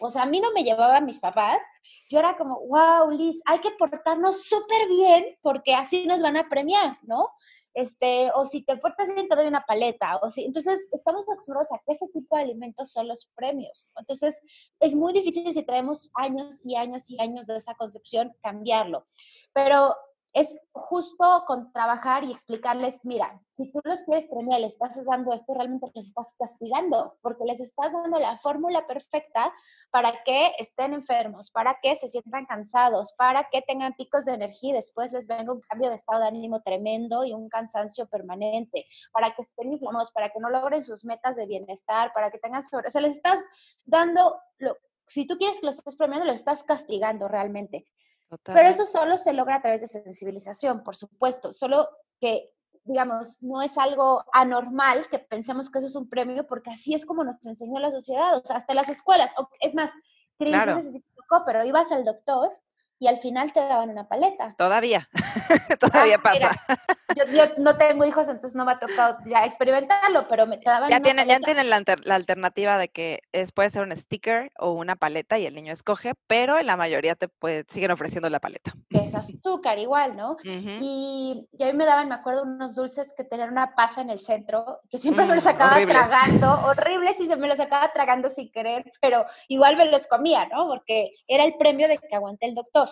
[0.00, 1.62] o sea, a mí no me llevaban mis papás,
[2.10, 6.48] yo era como, wow, Liz, hay que portarnos súper bien porque así nos van a
[6.48, 7.28] premiar, ¿no?
[7.74, 11.70] Este, o si te portas bien te doy una paleta, o si, entonces estamos acostumbrados
[11.72, 13.88] a que ese tipo de alimentos son los premios.
[13.96, 14.40] Entonces,
[14.80, 19.04] es muy difícil si traemos años y años y años de esa concepción cambiarlo.
[19.52, 19.94] Pero
[20.32, 25.32] es justo con trabajar y explicarles, mira, si tú los quieres premiar, les estás dando
[25.32, 29.52] esto, realmente les estás castigando, porque les estás dando la fórmula perfecta
[29.90, 34.70] para que estén enfermos, para que se sientan cansados, para que tengan picos de energía
[34.70, 38.86] y después les venga un cambio de estado de ánimo tremendo y un cansancio permanente,
[39.12, 42.62] para que estén inflamados, para que no logren sus metas de bienestar, para que tengan
[42.62, 43.38] sobre, o sea, les estás
[43.84, 44.76] dando, lo,
[45.08, 47.86] si tú quieres que los estés premiando, los estás castigando realmente.
[48.44, 51.88] Pero eso solo se logra a través de sensibilización, por supuesto, solo
[52.20, 52.52] que,
[52.84, 57.06] digamos, no es algo anormal que pensemos que eso es un premio, porque así es
[57.06, 59.32] como nos enseñó la sociedad, o sea, hasta las escuelas.
[59.60, 59.90] Es más,
[60.38, 60.80] claro.
[61.46, 62.52] pero ibas al doctor
[63.00, 64.54] y al final te daban una paleta.
[64.58, 65.08] Todavía,
[65.80, 66.60] todavía ah, pasa.
[67.16, 70.90] yo, no tengo hijos, entonces no me ha tocado ya experimentarlo, pero me te daban
[70.90, 74.72] ya una Ya tienen la, la, alternativa de que es, puede ser un sticker o
[74.72, 78.40] una paleta y el niño escoge, pero en la mayoría te puede, siguen ofreciendo la
[78.40, 78.74] paleta.
[78.90, 80.36] Es azúcar igual, ¿no?
[80.44, 84.18] y, a mí me daban, me acuerdo, unos dulces que tenían una pasa en el
[84.18, 88.28] centro, que siempre me los mm, acababa tragando, horribles, y se me los acababa tragando
[88.28, 90.66] sin querer, pero igual me los comía, ¿no?
[90.66, 92.87] Porque era el premio de que aguanté el doctor.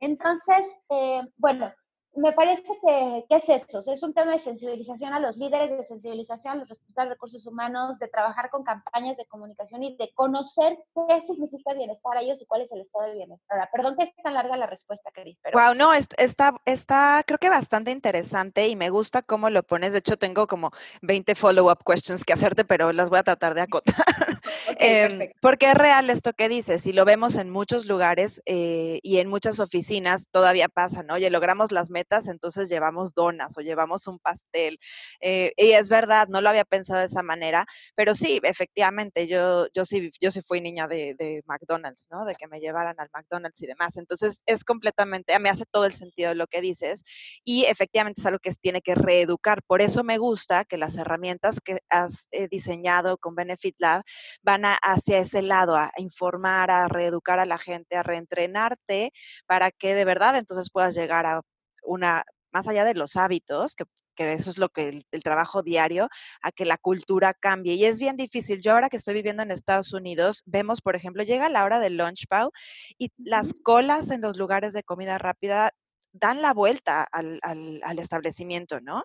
[0.00, 1.72] Entonces, eh, bueno,
[2.14, 3.78] me parece que, ¿qué es eso?
[3.92, 7.46] es un tema de sensibilización a los líderes, de sensibilización a los responsables de recursos
[7.46, 12.40] humanos, de trabajar con campañas de comunicación y de conocer qué significa bienestar a ellos
[12.40, 13.68] y cuál es el estado de bienestar.
[13.72, 15.58] perdón que es tan larga la respuesta, Cris, pero...
[15.58, 19.92] Wow, no, está, está creo que bastante interesante y me gusta cómo lo pones.
[19.92, 20.70] De hecho, tengo como
[21.02, 23.94] 20 follow-up questions que hacerte, pero las voy a tratar de acotar.
[24.78, 29.18] Em, porque es real esto que dices, y lo vemos en muchos lugares eh, y
[29.18, 31.14] en muchas oficinas todavía pasa, ¿no?
[31.14, 34.78] Oye, logramos las metas, entonces llevamos donas o llevamos un pastel.
[35.20, 39.66] Eh, y es verdad, no lo había pensado de esa manera, pero sí, efectivamente, yo,
[39.74, 42.24] yo sí, yo sí fui niña de, de McDonald's, ¿no?
[42.24, 43.96] De que me llevaran al McDonald's y demás.
[43.96, 47.04] Entonces es completamente, me hace todo el sentido lo que dices
[47.44, 49.62] y efectivamente es algo que tiene que reeducar.
[49.62, 54.02] Por eso me gusta que las herramientas que has eh, diseñado con Benefit Lab
[54.42, 59.12] van hacia ese lado, a informar, a reeducar a la gente, a reentrenarte
[59.46, 61.42] para que de verdad entonces puedas llegar a
[61.82, 63.84] una, más allá de los hábitos, que,
[64.16, 66.08] eso es lo que el, trabajo diario,
[66.42, 67.74] a que la cultura cambie.
[67.74, 68.60] Y es bien difícil.
[68.60, 71.96] Yo ahora que estoy viviendo en Estados Unidos, vemos, por ejemplo, llega la hora del
[71.96, 72.52] lunch, Pau,
[72.98, 75.72] y las colas en los lugares de comida rápida
[76.12, 79.04] dan la vuelta al, al establecimiento, ¿no?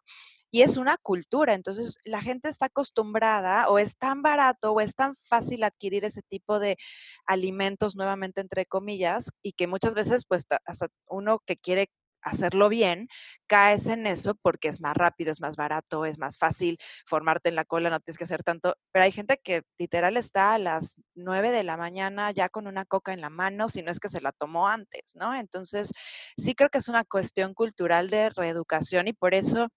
[0.51, 1.53] y es una cultura.
[1.53, 6.21] Entonces, la gente está acostumbrada o es tan barato o es tan fácil adquirir ese
[6.23, 6.77] tipo de
[7.25, 11.89] alimentos, nuevamente entre comillas, y que muchas veces, pues, hasta uno que quiere
[12.27, 13.07] hacerlo bien,
[13.47, 17.55] caes en eso porque es más rápido, es más barato, es más fácil formarte en
[17.55, 20.95] la cola, no tienes que hacer tanto, pero hay gente que literal está a las
[21.15, 24.09] 9 de la mañana ya con una coca en la mano, si no es que
[24.09, 25.35] se la tomó antes, ¿no?
[25.35, 25.91] Entonces,
[26.37, 29.69] sí creo que es una cuestión cultural de reeducación y por eso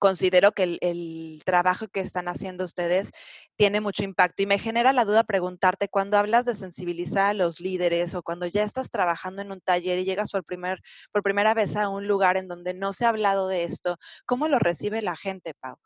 [0.00, 3.12] considero que el, trabajo que están haciendo ustedes
[3.56, 7.60] tiene mucho impacto y me genera la duda preguntarte, cuando hablas de sensibilizar a los
[7.60, 10.80] líderes o cuando ya estás trabajando en un taller y llegas por, primer,
[11.12, 14.48] por primera vez a un lugar en donde no se ha hablado de esto, ¿cómo
[14.48, 15.76] lo recibe la gente, Pau?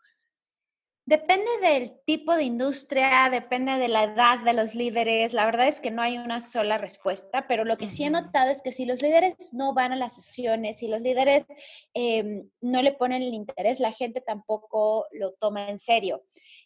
[1.06, 5.34] Depende del tipo de industria, depende de la edad de los líderes.
[5.34, 8.50] La verdad es que no hay una sola respuesta, pero lo que sí he notado
[8.50, 11.44] es que si los líderes no van a las sesiones, si los líderes
[11.92, 16.22] em, no le ponen el interés, la gente tampoco lo toma en serio.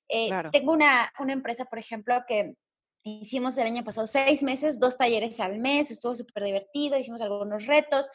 [0.08, 2.54] Eh, tengo una, una empresa, por ejemplo, que
[3.02, 7.66] hicimos el año pasado seis meses, dos talleres al mes, estuvo súper divertido, hicimos algunos
[7.66, 8.08] retos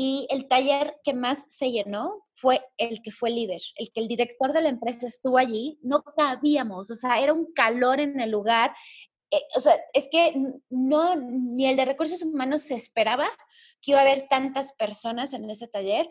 [0.00, 4.06] y el taller que más se llenó fue el que fue líder, el que el
[4.06, 8.30] director de la empresa estuvo allí, no cabíamos, o sea, era un calor en el
[8.30, 8.72] lugar.
[9.32, 13.28] Eh, o sea, es que no, ni el de recursos humanos se esperaba
[13.82, 16.08] que iba a haber tantas personas en ese taller.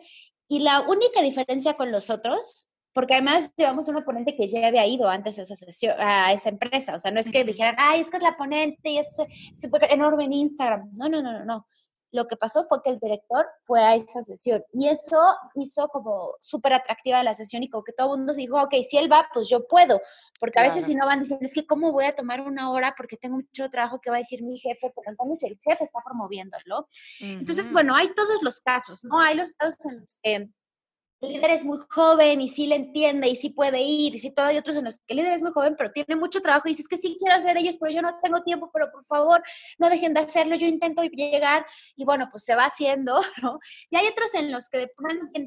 [0.48, 4.86] Y la única diferencia con los otros, porque además llevamos una ponente que ya había
[4.86, 8.02] ido antes a esa, sesión, a esa empresa, o sea, no es que dijeran, ay,
[8.02, 10.90] es que es la ponente y es, es enorme en Instagram.
[10.92, 11.66] No, no, no, no, no
[12.10, 15.18] lo que pasó fue que el director fue a esa sesión y eso
[15.56, 18.96] hizo como súper atractiva la sesión y como que todo el mundo dijo, ok, si
[18.96, 20.00] él va, pues yo puedo,
[20.40, 22.94] porque a veces si no van diciendo, es que cómo voy a tomar una hora
[22.96, 26.00] porque tengo mucho trabajo que va a decir mi jefe, pero entonces el jefe está
[26.04, 26.86] promoviéndolo.
[27.20, 29.20] Entonces, bueno, hay todos los casos, ¿no?
[29.20, 30.50] Hay los casos en los que
[31.20, 34.30] el líder es muy joven y sí le entiende y sí puede ir y sí
[34.30, 34.46] todo.
[34.46, 36.70] Hay otros en los que el líder es muy joven, pero tiene mucho trabajo y
[36.70, 39.42] dice, es que sí quiero hacer ellos, pero yo no tengo tiempo, pero por favor
[39.78, 43.58] no dejen de hacerlo, yo intento llegar y bueno, pues se va haciendo, ¿no?
[43.90, 44.90] Y hay otros en los que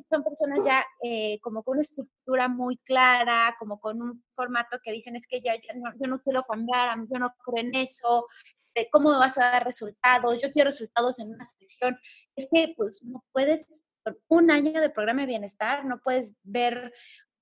[0.09, 4.91] son personas ya eh, como con una estructura muy clara, como con un formato que
[4.91, 8.27] dicen, es que ya, no, yo no quiero cambiar, yo no creo en eso,
[8.75, 11.97] de cómo vas a dar resultados, yo quiero resultados en una sesión.
[12.35, 13.85] Es que pues no puedes
[14.27, 16.93] un año de programa de bienestar no puedes ver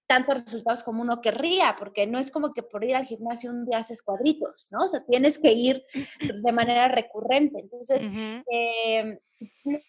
[0.07, 3.65] tantos resultados como uno querría, porque no es como que por ir al gimnasio un
[3.65, 4.85] día haces cuadritos, ¿no?
[4.85, 5.83] O sea, tienes que ir
[6.19, 7.59] de manera recurrente.
[7.59, 8.07] Entonces,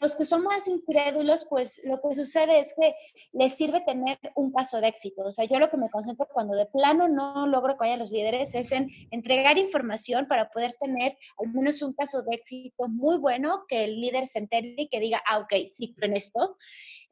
[0.00, 2.94] los que son más incrédulos, pues lo que sucede es que
[3.32, 5.22] les sirve tener un caso de éxito.
[5.22, 8.10] O sea, yo lo que me concentro cuando de plano no logro que vayan los
[8.10, 13.18] líderes es en entregar información para poder tener al menos un caso de éxito muy
[13.18, 16.56] bueno, que el líder se entere y que diga, ah, ok, sí, en esto.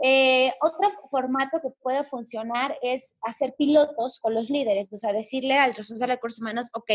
[0.03, 5.55] Eh, otro formato que puede funcionar es hacer pilotos con los líderes, o sea, decirle
[5.55, 6.91] al responsable de recursos humanos, ok,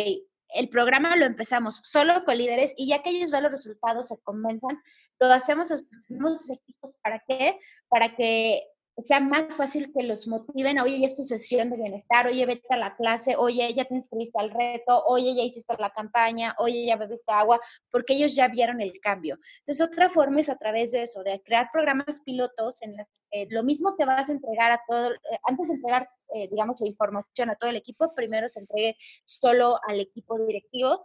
[0.53, 4.17] el programa lo empezamos solo con líderes y ya que ellos ven los resultados, se
[4.23, 4.79] convenzan,
[5.19, 7.59] lo hacemos, hacemos equipos para qué?
[7.89, 8.63] Para que
[9.01, 12.67] sea más fácil que los motiven, oye, ya es tu sesión de bienestar, oye, vete
[12.69, 16.85] a la clase, oye, ya te inscribiste al reto, oye, ya hiciste la campaña, oye,
[16.85, 19.39] ya bebiste agua, porque ellos ya vieron el cambio.
[19.59, 23.07] Entonces, otra forma es a través de eso, de crear programas pilotos en las
[23.49, 26.87] lo mismo que vas a entregar a todo, eh, antes de entregar, eh, digamos, la
[26.87, 31.03] información a todo el equipo, primero se entregue solo al equipo directivo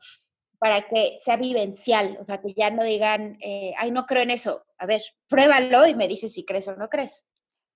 [0.58, 4.32] para que sea vivencial, o sea, que ya no digan, eh, ay, no creo en
[4.32, 4.64] eso.
[4.76, 7.24] A ver, pruébalo y me dices si crees o no crees.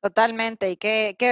[0.04, 1.30] Totalmente, y qué, qué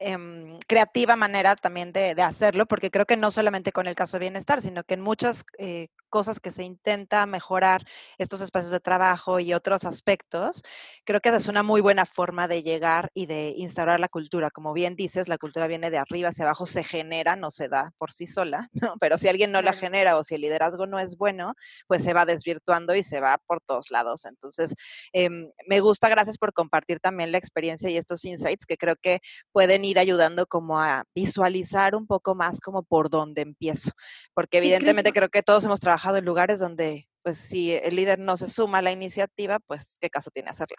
[0.00, 4.22] em, creativa manera también de, hacerlo, porque creo que no solamente con el caso de
[4.22, 7.86] bienestar, sino que en muchas eh, cosas que se intenta mejorar
[8.18, 10.62] estos espacios de trabajo y otros aspectos,
[11.04, 14.50] creo que esa es una muy buena forma de llegar y de instaurar la cultura.
[14.50, 17.92] Como bien dices, la cultura viene de arriba hacia abajo, se genera, no se da
[17.96, 18.96] por sí sola, ¿no?
[19.00, 21.54] pero si alguien no la genera o si el liderazgo no es bueno,
[21.86, 24.24] pues se va desvirtuando y se va por todos lados.
[24.24, 24.74] Entonces,
[25.12, 29.20] em, me gusta, gracias por compartir también la experiencia y estos insights que creo que
[29.52, 33.90] pueden ir ayudando como a visualizar un poco más como por dónde empiezo,
[34.34, 38.36] porque evidentemente creo que todos hemos trabajado en lugares donde, pues, si el líder no
[38.36, 40.76] se suma a la iniciativa, pues, ¿qué caso tiene hacerla?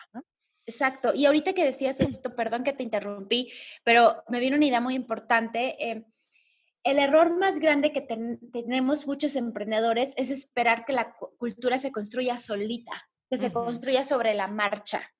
[0.65, 1.13] Exacto.
[1.13, 3.51] Y ahorita que decías esto, perdón que te interrumpí,
[3.83, 5.75] pero me vino una idea muy importante.
[5.79, 6.05] Eh,
[6.83, 12.37] el error más grande que tenemos muchos emprendedores es esperar que la cultura se construya
[12.37, 15.11] solita, que se construya sobre la marcha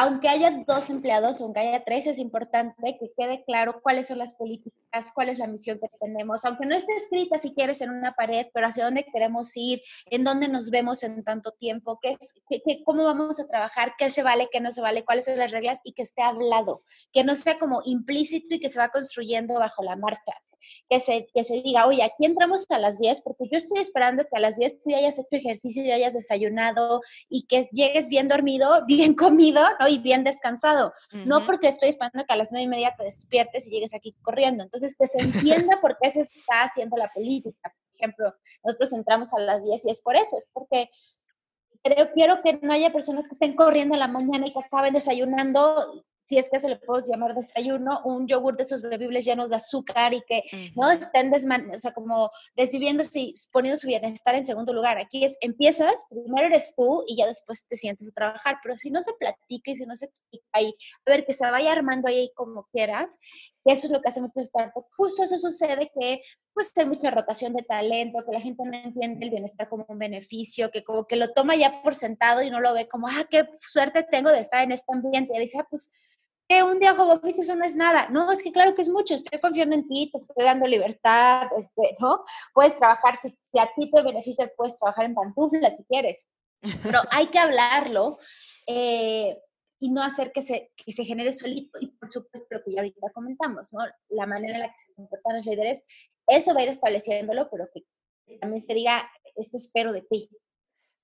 [0.00, 4.32] aunque haya dos empleados, aunque haya tres, es importante que quede claro cuáles son las
[4.34, 4.78] políticas,
[5.14, 8.46] cuál es la misión que tenemos, aunque no esté escrita si quieres en una pared,
[8.52, 12.16] pero hacia dónde queremos ir, en dónde nos vemos en tanto tiempo, qué,
[12.84, 15.80] cómo vamos a trabajar, qué se vale, qué no se vale, cuáles son las reglas
[15.84, 19.82] y que esté hablado, que no sea como implícito y que se va construyendo bajo
[19.82, 20.32] la marcha
[20.88, 24.24] que se, que se diga, oye, aquí entramos a las 10 porque yo estoy esperando
[24.24, 28.08] que a las 10 tú ya hayas hecho ejercicio, ya hayas desayunado y que llegues
[28.08, 29.88] bien dormido, bien comido, ¿no?
[29.88, 30.92] Y bien descansado.
[31.12, 34.14] No porque estoy esperando que a las 9 y media te despiertes y llegues aquí
[34.22, 34.64] corriendo.
[34.64, 37.74] Entonces, que se entienda por qué se está haciendo la política.
[37.90, 40.88] Por ejemplo, nosotros entramos a las 10 y es por eso, es porque
[42.14, 46.04] quiero que no haya personas que estén corriendo en la mañana y que acaben desayunando
[46.28, 49.56] si es que eso le puedo llamar desayuno, un yogur de esos bebibles llenos de
[49.56, 50.42] azúcar y que
[50.76, 54.98] no estén desman o sea, como desviviéndose y poniendo su bienestar en segundo lugar.
[54.98, 58.90] Aquí es, empiezas, primero eres tú y ya después te sientes a trabajar, pero si
[58.90, 60.74] no se platica y si no se explica ahí,
[61.06, 63.18] a ver, que se vaya armando ahí como quieras,
[63.64, 64.86] eso es lo que hace mucho startups.
[64.96, 66.22] Justo eso sucede que
[66.54, 69.98] pues hay mucha rotación de talento, que la gente no entiende el bienestar como un
[69.98, 73.26] beneficio, que como que lo toma ya por sentado y no lo ve como, ah,
[73.30, 75.36] qué suerte tengo de estar en este ambiente.
[75.36, 75.90] Y dice, ah, pues
[76.48, 78.08] que un día como office eso no es nada.
[78.08, 81.48] No, es que claro que es mucho, estoy confiando en ti, te estoy dando libertad,
[81.56, 82.24] este, ¿no?
[82.54, 86.26] Puedes trabajar, si, a ti te beneficia, puedes trabajar en pantuflas si quieres.
[86.82, 88.18] Pero hay que hablarlo
[88.66, 89.38] eh,
[89.78, 91.78] y no hacer que se, que se genere solito.
[91.80, 93.80] Y por supuesto, lo que ya ahorita comentamos, ¿no?
[94.08, 95.84] La manera en la que se comportan los líderes
[96.28, 97.84] eso va a ir estableciéndolo, pero que
[98.38, 100.28] también se diga, esto espero de ti.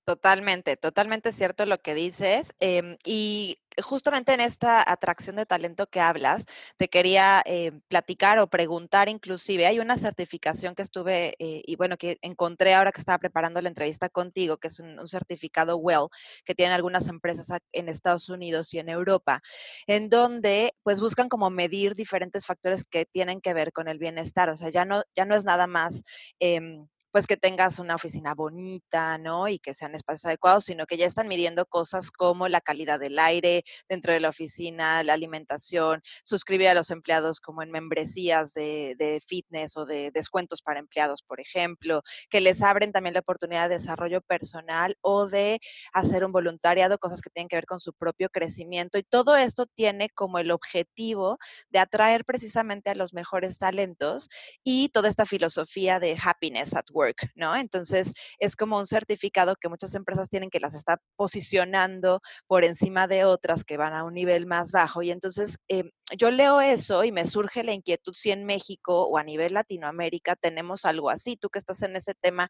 [0.05, 2.53] Totalmente, totalmente cierto lo que dices.
[2.59, 6.45] Em, y justamente en esta atracción de talento que hablas,
[6.77, 11.97] te quería eh, platicar o preguntar inclusive, hay una certificación que estuve eh, y bueno,
[11.97, 16.09] que encontré ahora que estaba preparando la entrevista contigo, que es un, certificado WELL
[16.45, 19.41] que tienen algunas empresas en Estados Unidos y en Europa,
[19.87, 24.49] en donde pues buscan como medir diferentes factores que tienen que ver con el bienestar.
[24.51, 26.03] O sea, ya no, ya no es nada más...
[26.39, 29.47] Em, pues que tengas una oficina bonita, ¿no?
[29.47, 33.17] Y que sean espacios adecuados, sino que ya están midiendo cosas como la calidad del
[33.19, 39.23] aire dentro de la oficina, la alimentación, suscribir a los empleados como en membresías de,
[39.25, 43.75] fitness o de descuentos para empleados, por ejemplo, que les abren también la oportunidad de
[43.75, 45.61] desarrollo personal o de
[45.93, 48.97] hacer un voluntariado, cosas que tienen que ver con su propio crecimiento.
[48.97, 51.37] Y todo esto tiene como el objetivo
[51.69, 54.27] de atraer precisamente a los mejores talentos
[54.65, 57.04] y toda esta filosofía de happiness at work
[57.35, 57.55] ¿no?
[57.55, 63.07] Entonces, es como un certificado que muchas empresas tienen que las está posicionando por encima
[63.07, 65.01] de otras que van a un nivel más bajo.
[65.01, 69.17] Y entonces, em, yo leo eso y me surge la inquietud si en México o
[69.17, 71.35] a nivel Latinoamérica tenemos algo así.
[71.37, 72.49] Tú que estás en ese tema,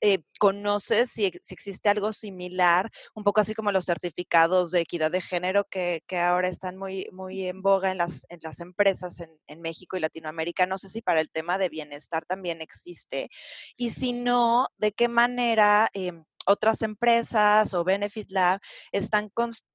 [0.00, 2.90] eh, ¿conoces si, existe algo similar?
[3.14, 7.46] Un poco así como los certificados de equidad de género que, ahora están muy, muy
[7.46, 10.66] en boga en las, en las empresas en, en México y Latinoamérica.
[10.66, 13.30] No sé si para el tema de bienestar también existe.
[13.76, 19.30] Y si no, ¿de qué manera em, otras empresas o Benefit Lab están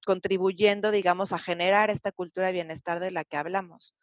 [0.05, 3.93] contribuyendo, digamos, a generar esta cultura de bienestar de la que hablamos?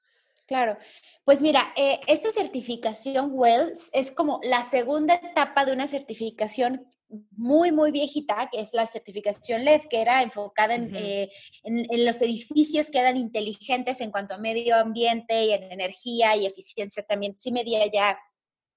[0.47, 0.77] Claro,
[1.25, 6.87] pues mira, eh, esta certificación WELLS es como la segunda etapa de una certificación
[7.31, 11.31] muy, muy viejita, que es la certificación LED, que era enfocada en, eh,
[11.63, 16.47] en, los edificios que eran inteligentes en cuanto a medio ambiente y en energía y
[16.47, 17.37] eficiencia también.
[17.39, 18.19] Sí medía ya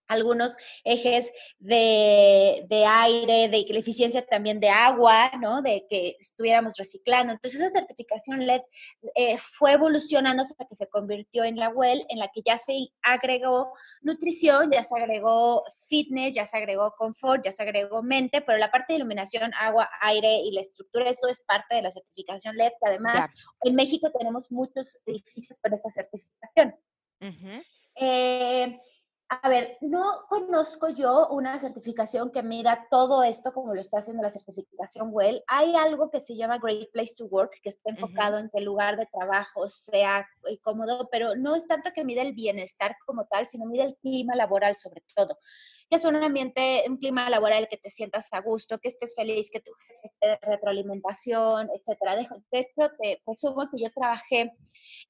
[0.07, 5.61] algunos ejes de, aire, de la eficiencia también de agua, ¿no?
[5.61, 7.33] De que estuviéramos reciclando.
[7.33, 8.61] Entonces esa certificación LED
[9.15, 12.73] eh, fue evolucionando hasta que se convirtió en la WELL, en la que ya se
[13.01, 18.57] agregó nutrición, ya se agregó fitness, ya se agregó confort, ya se agregó mente, pero
[18.57, 22.55] la parte de iluminación, agua, aire y la estructura, eso es parte de la certificación
[22.55, 23.29] LED, que además
[23.61, 26.75] en México tenemos muchos edificios con esta certificación.
[29.29, 34.23] A ver, no conozco yo una certificación que mida todo esto como lo está haciendo
[34.23, 35.43] la certificación WELL.
[35.47, 38.63] Hay algo que se llama Great Place to Work, que está enfocado en que el
[38.63, 43.25] lugar de trabajo sea eh, cómodo, pero no es tanto que mide el bienestar como
[43.25, 45.37] tal, sino mide el clima laboral sobre todo.
[45.89, 49.51] Que es un ambiente, un clima laboral que te sientas a gusto, que estés feliz,
[49.51, 52.15] que tu jefe esté retroalimentación, etcétera.
[52.15, 54.53] De hecho, te presumo que yo trabajé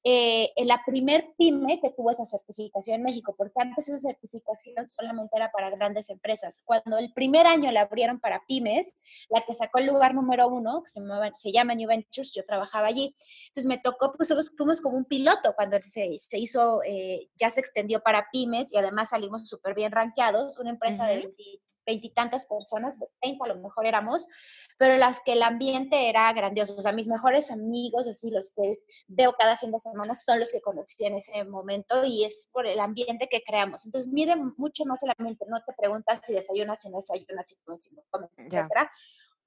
[0.02, 4.88] eh, en la primer pyme que tuvo esa certificación en México, porque antes esa certificación
[4.88, 6.62] solamente era para grandes empresas.
[6.64, 8.94] Cuando el primer año la abrieron para pymes,
[9.28, 10.90] la que sacó el lugar número uno, que
[11.36, 13.14] se, llama New Ventures, yo trabajaba allí.
[13.48, 17.60] Entonces me tocó, pues fuimos como un piloto cuando se, se hizo, eh, ya se
[17.60, 21.42] extendió para pymes y además salimos súper bien rankeados, una empresa de 20
[21.88, 24.28] veintitantas personas, 30 a lo mejor éramos,
[24.76, 26.76] pero las que el ambiente era grandioso.
[26.76, 30.52] O sea, mis mejores amigos, así los que veo cada fin de semana, son los
[30.52, 33.86] que conocí en ese momento y es por el ambiente que creamos.
[33.86, 35.46] Entonces, mide mucho más el ambiente.
[35.48, 38.90] No te preguntas si desayunas, si no desayunas, si comes, si no comes, etcétera.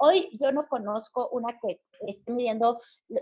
[0.04, 2.82] Hoy yo no conozco una que esté midiendo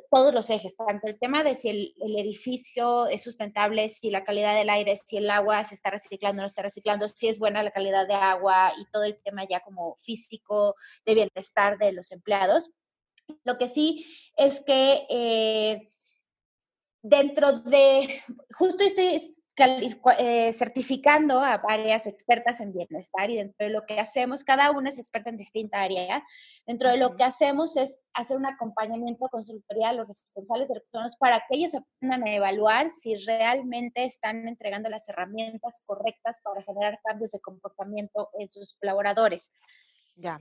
[0.09, 4.55] todos los ejes, tanto el tema de si el, edificio es sustentable, si la calidad
[4.55, 7.63] del aire, si el agua se está reciclando o no está reciclando, si es buena
[7.63, 12.13] la calidad de agua y todo el tema ya como físico de bienestar de los
[12.13, 12.71] empleados.
[13.43, 14.05] Lo que sí
[14.37, 15.89] es que eh,
[17.01, 18.23] dentro de,
[18.57, 19.35] justo estoy
[20.17, 24.89] eh, certificando a varias expertas en bienestar y dentro de lo que hacemos, cada una
[24.89, 26.23] es experta en distinta área,
[26.65, 31.17] dentro de lo que hacemos es hacer un acompañamiento consultoría a los responsables de recursos
[31.17, 36.99] para que ellos aprendan a evaluar si realmente están entregando las herramientas correctas para generar
[37.03, 39.51] cambios de comportamiento en sus colaboradores.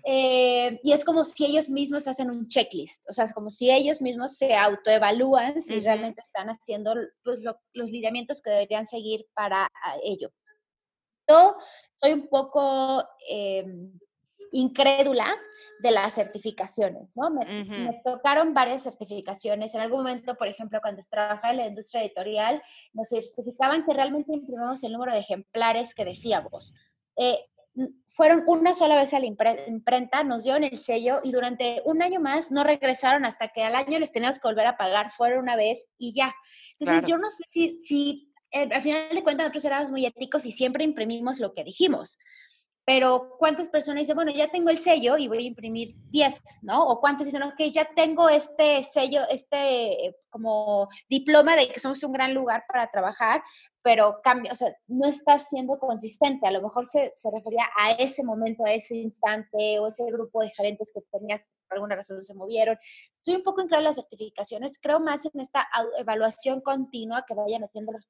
[0.04, 3.70] Eh, y es como si ellos mismos hacen un checklist, o sea, es como si
[3.70, 9.64] ellos mismos se autoevalúan si realmente están haciendo pues, los lineamientos que deberían seguir para
[9.66, 10.32] ah, ello.
[11.28, 11.56] Yo
[11.94, 13.92] soy un poco em,
[14.52, 15.36] incrédula
[15.80, 17.30] de las certificaciones, ¿no?
[17.30, 19.74] Me, tocaron varias certificaciones.
[19.74, 22.60] En algún momento, por ejemplo, cuando trabajaba en la industria editorial,
[22.92, 26.74] nos certificaban que realmente imprimimos el número de ejemplares que decíamos.
[27.16, 27.38] Eh,
[28.18, 32.18] fueron una sola vez a la imprenta, nos dieron el sello y durante un año
[32.18, 35.54] más no regresaron hasta que al año les teníamos que volver a pagar, fueron una
[35.54, 36.34] vez y ya.
[36.78, 40.46] Entonces yo no sé si, si eh, al final de cuentas nosotros éramos muy éticos
[40.46, 42.18] y siempre imprimimos lo que dijimos
[42.88, 46.88] pero ¿cuántas personas dicen, bueno, ya tengo el sello y voy a imprimir 10, ¿no?
[46.88, 52.02] O cuántas dicen, ok, ya tengo este sello, este eh, como diploma de que somos
[52.02, 53.42] un gran lugar para trabajar,
[53.82, 56.46] pero cambia, o sea, no estás siendo consistente.
[56.46, 60.40] A lo mejor se, se refería a ese momento, a ese instante o ese grupo
[60.40, 62.78] de gerentes que tenías por alguna razón se movieron.
[63.20, 65.68] Soy un poco en las certificaciones, creo más en esta
[65.98, 68.06] evaluación continua que vayan haciendo los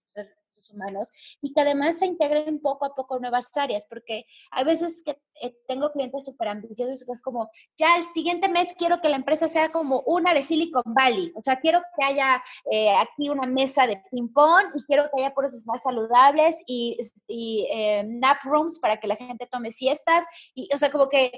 [0.70, 1.08] humanos
[1.40, 5.56] y que además se integren poco a poco nuevas áreas, porque hay veces que eh,
[5.66, 9.48] tengo clientes súper ambiciosos que es como, ya el siguiente mes quiero que la empresa
[9.48, 13.86] sea como una de Silicon Valley, o sea, quiero que haya eh, aquí una mesa
[13.86, 16.98] de ping-pong y quiero que haya puros más saludables y,
[17.28, 21.32] y eh, nap rooms para que la gente tome siestas, y, o sea, como que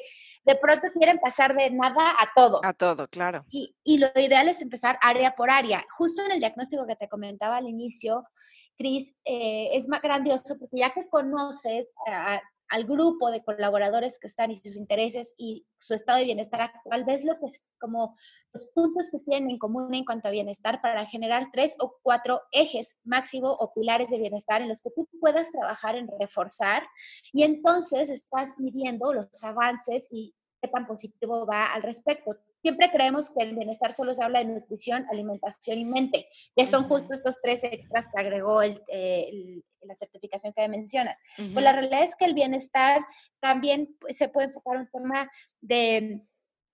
[0.44, 2.60] de pronto quieren pasar de nada a todo.
[2.64, 3.44] A todo, claro.
[3.50, 5.84] Y, y lo ideal es empezar área por área.
[5.96, 8.24] Justo en el diagnóstico que te comentaba al inicio,
[8.80, 11.92] Cris, eh, es más grandioso porque ya que conoces
[12.70, 17.04] al grupo de colaboradores que están y sus intereses y su estado de bienestar actual,
[17.04, 18.16] ves lo que es como
[18.54, 22.40] los puntos que tienen en común en cuanto a bienestar para generar tres o cuatro
[22.52, 26.82] ejes máximo o pilares de bienestar en los que tú puedas trabajar en reforzar
[27.34, 32.30] y entonces estás midiendo los avances y qué tan positivo va al respecto
[32.62, 36.84] siempre creemos que el bienestar solo se habla de nutrición, alimentación y mente, que son
[36.84, 41.18] justo estos tres extras que agregó eh, la certificación que mencionas.
[41.36, 43.00] Pues la realidad es que el bienestar
[43.40, 45.30] también pues, se puede enfocar en un tema
[45.61, 46.22] de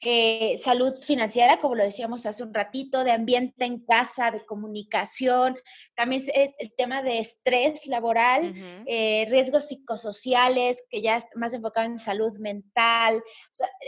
[0.01, 5.57] eh, salud financiera, como lo decíamos hace un ratito, de ambiente en casa, de comunicación,
[5.95, 8.55] también es el tema de estrés laboral,
[8.87, 13.23] eh, riesgos psicosociales, que ya es más enfocado en salud mental,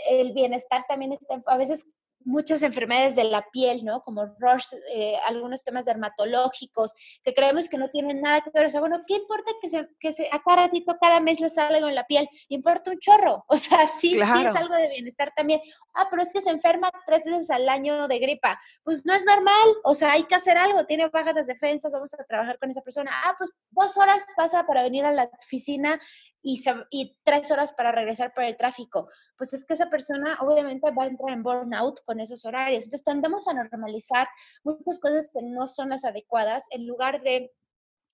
[0.09, 1.87] el bienestar también está, a veces
[2.29, 4.03] muchas enfermedades de la piel, ¿no?
[4.03, 8.67] Como Roche, eh, algunos temas dermatológicos, que creemos que no tienen nada que ver.
[8.67, 11.49] O sea, bueno, ¿qué importa que se, que se a cada ratito, cada mes le
[11.49, 12.29] salga algo en la piel?
[12.49, 13.45] Importa un chorro.
[13.59, 15.61] O sea, sí, sí es algo de bienestar también.
[15.93, 18.59] Ah, pero es que se enferma tres veces al año de gripa.
[18.85, 19.69] Pues no es normal.
[19.83, 20.87] O sea, hay que hacer algo.
[20.87, 23.11] Tiene bajas las defensas, vamos a trabajar con esa persona.
[23.25, 25.99] Ah, pues dos horas pasa para venir a la oficina
[26.43, 29.09] y, y tres horas para regresar por el tráfico.
[29.37, 32.85] Pues es que esa persona obviamente va a entrar en burnout con esos horarios.
[32.85, 34.29] Entonces tendemos a normalizar
[34.65, 37.53] muchas cosas que no son las adecuadas en lugar de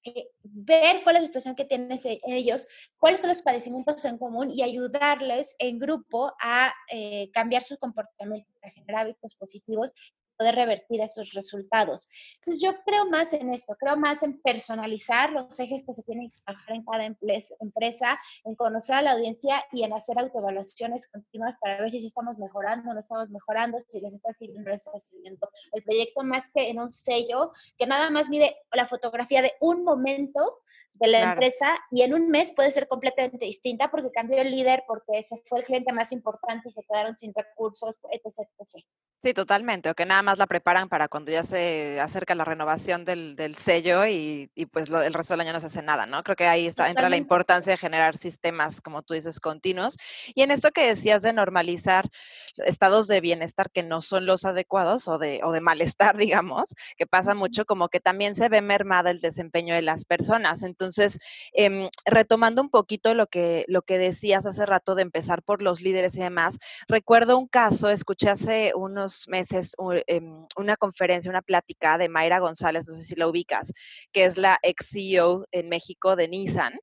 [0.07, 2.69] eh, ver cuál es la situación que tienen ellos,
[2.99, 8.51] cuáles son los padecimientos en común y ayudarles en grupo a eh, cambiar su comportamiento
[8.61, 9.93] para generar hábitos positivos
[10.37, 12.09] poder revertir esos resultados.
[12.37, 16.31] Entonces yo creo más en esto, creo más en personalizar los ejes que se tienen
[16.31, 21.57] que trabajar en cada empresa, en conocer a la audiencia y en hacer autoevaluaciones continuas
[21.61, 25.49] para ver si estamos mejorando, no estamos mejorando, si les está sirviendo, no está sirviendo.
[25.73, 29.85] El proyecto más que en un sello que nada más mide la fotografía de un
[29.85, 30.61] momento
[30.95, 34.85] de la empresa y en un mes puede ser completamente distinta porque cambió el líder,
[34.87, 38.49] porque se fue el cliente más importante y se quedaron sin recursos, etc.
[38.59, 38.85] etc.
[39.23, 43.05] Sí, totalmente, o que nada más la preparan para cuando ya se acerca la renovación
[43.05, 46.07] del, del sello y, y pues lo, el resto del año no se hace nada,
[46.07, 46.23] ¿no?
[46.25, 49.97] Creo que ahí está, entra la importancia de generar sistemas, como tú dices, continuos.
[50.35, 52.09] Y en esto que decías de normalizar
[52.57, 57.07] estados de bienestar que no son los adecuados o de, o de malestar, digamos, que
[57.07, 60.63] pasa mucho, como que también se ve mermada el desempeño de las personas.
[60.63, 61.19] Entonces,
[61.53, 65.81] eh, retomando un poquito lo que, lo que decías hace rato de empezar por los
[65.81, 66.59] líderes y demás,
[66.89, 69.75] recuerdo un caso, escuché hace unos meses
[70.17, 73.73] em, una conferencia, una plática de Mayra González, no sé si la ubicas,
[74.13, 76.75] que es la ex CEO en México de Nissan.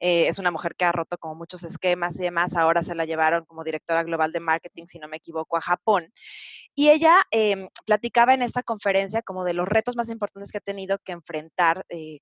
[0.00, 2.56] Eh, es una mujer que ha roto como muchos esquemas y demás.
[2.56, 6.12] Ahora se la llevaron como directora global de marketing, si no me equivoco, a Japón.
[6.74, 10.60] Y ella em, platicaba en esta conferencia como de los retos más importantes que ha
[10.60, 12.18] tenido que enfrentar eh,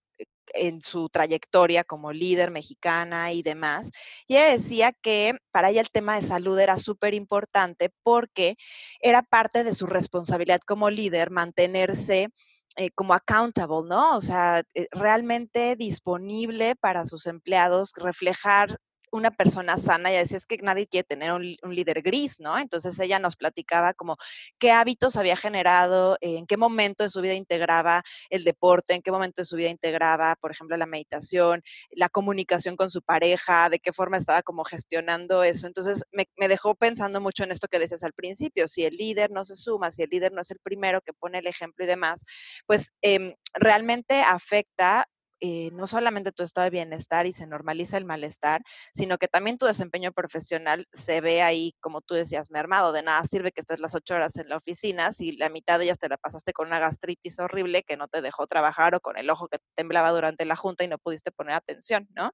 [0.55, 3.91] en su trayectoria como líder mexicana y demás.
[4.27, 8.57] Y ella decía que para ella el tema de salud era súper importante porque
[9.01, 12.29] era parte de su responsabilidad como líder mantenerse
[12.77, 14.17] eh, como accountable, ¿no?
[14.17, 18.79] O sea, eh, realmente disponible para sus empleados, reflejar
[19.13, 22.59] una persona sana, y decía, es que nadie quiere tener un, líder gris, ¿no?
[22.59, 24.17] Entonces ella nos platicaba como
[24.59, 29.13] qué hábitos había generado, en qué momento de su vida integraba el deporte, en qué
[29.13, 33.79] momento de su vida integraba, por ejemplo, la meditación, la comunicación con su pareja, de
[33.79, 35.67] qué forma estaba como gestionando eso.
[35.67, 39.45] Entonces me, dejó pensando mucho en esto que decías al principio, si el líder no
[39.45, 42.25] se suma, si el líder no es el primero que pone el ejemplo y demás,
[42.67, 45.09] pues em, realmente afecta
[45.45, 48.63] eh, no solamente tu estado de bienestar y se normaliza el malestar,
[48.95, 52.93] sino que también tu desempeño profesional se ve ahí, como tú decías, mermado.
[52.93, 55.87] De nada sirve que estés las ocho horas en la oficina si la mitad de
[55.87, 59.17] ellas te la pasaste con una gastritis horrible que no te dejó trabajar o con
[59.19, 62.31] el ojo que temblaba durante la junta y no pudiste poner atención, ¿no?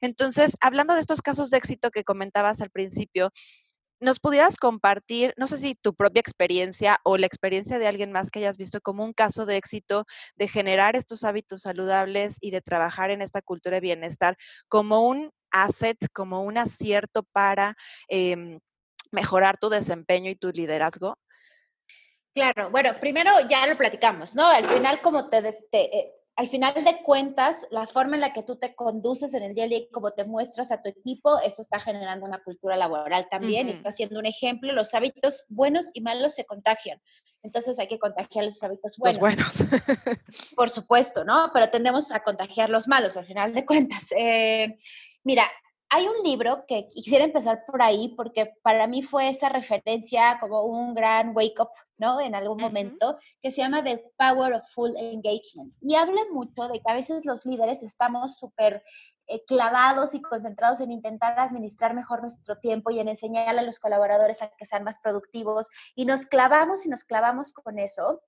[0.00, 3.32] Entonces, hablando de estos casos de éxito que comentabas al principio,
[4.02, 8.30] nos pudieras compartir, no sé si tu propia experiencia o la experiencia de alguien más
[8.30, 12.60] que hayas visto como un caso de éxito de generar estos hábitos saludables y de
[12.60, 14.36] trabajar en esta cultura de bienestar
[14.68, 17.76] como un asset, como un acierto para
[18.08, 18.58] em,
[19.12, 21.16] mejorar tu desempeño y tu liderazgo?
[22.34, 24.48] Claro, bueno, primero ya lo platicamos, ¿no?
[24.48, 25.38] Al final, como te,
[25.72, 29.54] eh, al final de cuentas, la forma en la que tú te conduces en el
[29.54, 32.76] día a día y cómo te muestras a tu equipo, eso está generando una cultura
[32.76, 34.72] laboral también y está siendo un ejemplo.
[34.72, 37.00] Los hábitos buenos y malos se contagian.
[37.42, 39.20] Entonces hay que contagiar los hábitos buenos.
[39.20, 39.54] buenos.
[40.56, 41.50] Por supuesto, ¿no?
[41.52, 44.06] Pero tendemos a contagiar los malos al final de cuentas.
[44.16, 44.78] Eh,
[45.24, 45.44] mira,
[45.94, 50.64] hay un libro que quisiera empezar por ahí porque para mí fue esa referencia como
[50.64, 51.68] un gran wake up,
[51.98, 52.18] ¿no?
[52.18, 55.74] En algún momento, que se llama The Power of Full Engagement.
[55.82, 58.82] Y habla mucho de que a veces los líderes estamos súper
[59.26, 63.78] eh, clavados y concentrados en intentar administrar mejor nuestro tiempo y en enseñarle a los
[63.78, 68.22] colaboradores a que sean más productivos y nos clavamos y nos clavamos con eso.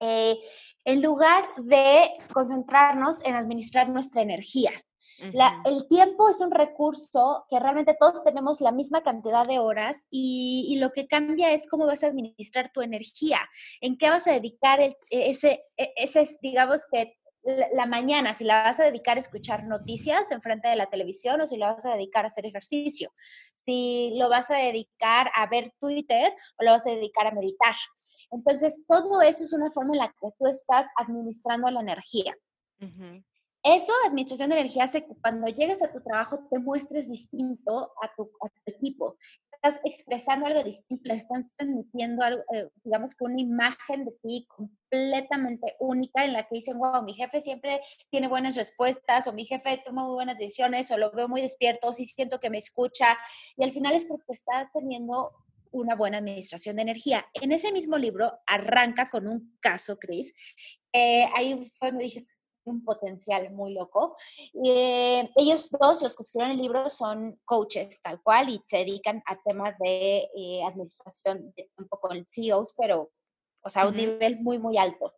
[0.00, 0.38] Eh,
[0.86, 4.70] en lugar de concentrarnos en administrar nuestra energía,
[5.18, 10.76] el tiempo es un recurso que realmente todos tenemos la misma cantidad de horas y,
[10.80, 13.40] lo que cambia es cómo vas a administrar tu energía,
[13.80, 17.16] en qué vas a dedicar e, ese, e, ese, digamos que
[17.72, 21.40] la, mañana, si la vas a dedicar a escuchar noticias en frente de la televisión
[21.40, 23.12] o si la vas a dedicar a hacer ejercicio,
[23.54, 27.74] si lo vas a dedicar a ver Twitter o lo vas a dedicar a meditar.
[28.30, 32.36] Entonces, todo eso es una forma en la que tú estás administrando la energía.
[33.66, 38.14] Eso, administración de energía, hace que cuando llegues a tu trabajo te muestres distinto a
[38.14, 38.30] tu,
[38.64, 39.16] equipo.
[39.50, 44.46] Estás expresando algo distinto, le estás transmitiendo algo, eh, digamos que una imagen de ti
[44.46, 49.44] completamente única en la que dicen, wow, mi jefe siempre tiene buenas respuestas, o mi
[49.44, 52.58] jefe toma muy buenas decisiones, o lo veo muy despierto, o sí siento que me
[52.58, 53.18] escucha.
[53.56, 55.32] Y al final es porque estás teniendo
[55.72, 57.26] una buena administración de energía.
[57.34, 60.32] En ese mismo libro arranca con un caso, Chris.
[60.92, 62.24] Eh, ahí fue donde dije,
[62.66, 64.16] un potencial muy loco.
[64.64, 69.22] Eh, ellos dos, los que escribieron el libro, son coaches tal cual y se dedican
[69.26, 73.10] a temas de eh, administración de tiempo con CEOs, pero,
[73.62, 75.14] o sea, a un nivel muy, muy alto.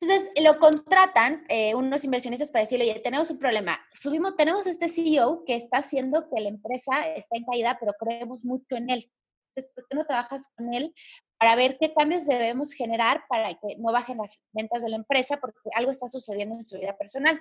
[0.00, 3.80] Entonces, lo contratan eh, unos inversionistas para decirle, oye, tenemos un problema.
[3.92, 8.44] Subimos, tenemos este CEO que está haciendo que la empresa esté en caída, pero creemos
[8.44, 9.10] mucho en él.
[9.48, 10.94] Entonces, ¿por qué no trabajas con él
[11.38, 15.38] para ver qué cambios debemos generar para que no bajen las ventas de la empresa
[15.38, 17.40] porque algo está sucediendo en su vida personal.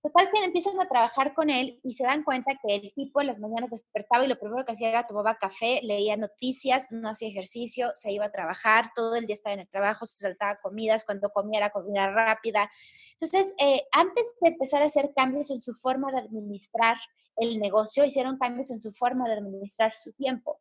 [0.00, 3.28] Total que empiezan a trabajar con él y se dan cuenta que el tipo en
[3.28, 7.28] las mañanas despertaba y lo primero que hacía era tomaba café, leía noticias, no hacía
[7.28, 11.04] ejercicio, se iba a trabajar, todo el día estaba en el trabajo, se saltaba comidas,
[11.04, 12.68] cuando comía era comida rápida.
[13.12, 16.96] Entonces, eh, antes de empezar a hacer cambios en su forma de administrar
[17.36, 20.60] el negocio, hicieron cambios en su forma de administrar su tiempo.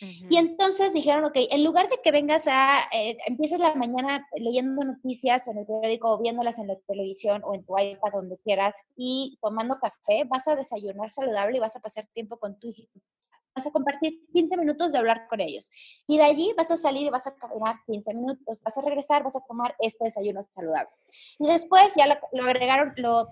[0.00, 4.82] Y entonces dijeron, ok, en lugar de que vengas a, eh, empieces la mañana leyendo
[4.84, 8.74] noticias en el periódico o viéndolas en la televisión o en tu iPad, donde quieras,
[8.96, 12.88] y tomando café, vas a desayunar saludable y vas a pasar tiempo con tu hijo
[13.54, 15.70] vas a compartir 15 minutos de hablar con ellos.
[16.06, 19.22] Y de allí vas a salir y vas a caminar 15 minutos, vas a regresar,
[19.22, 20.90] vas a tomar este desayuno saludable.
[21.38, 23.28] Y después ya lo, agregaron, lo,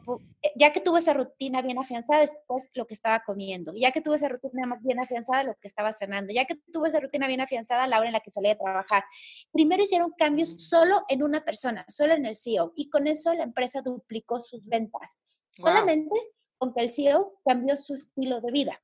[0.56, 3.72] ya que tuvo esa rutina bien afianzada, después lo que estaba comiendo.
[3.74, 6.32] Ya que tuvo esa rutina más bien afianzada, lo que estaba cenando.
[6.32, 9.04] Ya que tuvo esa rutina bien afianzada, la hora en la que salía a trabajar.
[9.52, 10.58] Primero hicieron cambios mm.
[10.58, 12.72] solo en una persona, solo en el CEO.
[12.76, 15.18] Y con eso la empresa duplicó sus ventas.
[15.50, 16.14] Solamente
[16.58, 18.80] con que el CEO cambió su estilo de vida.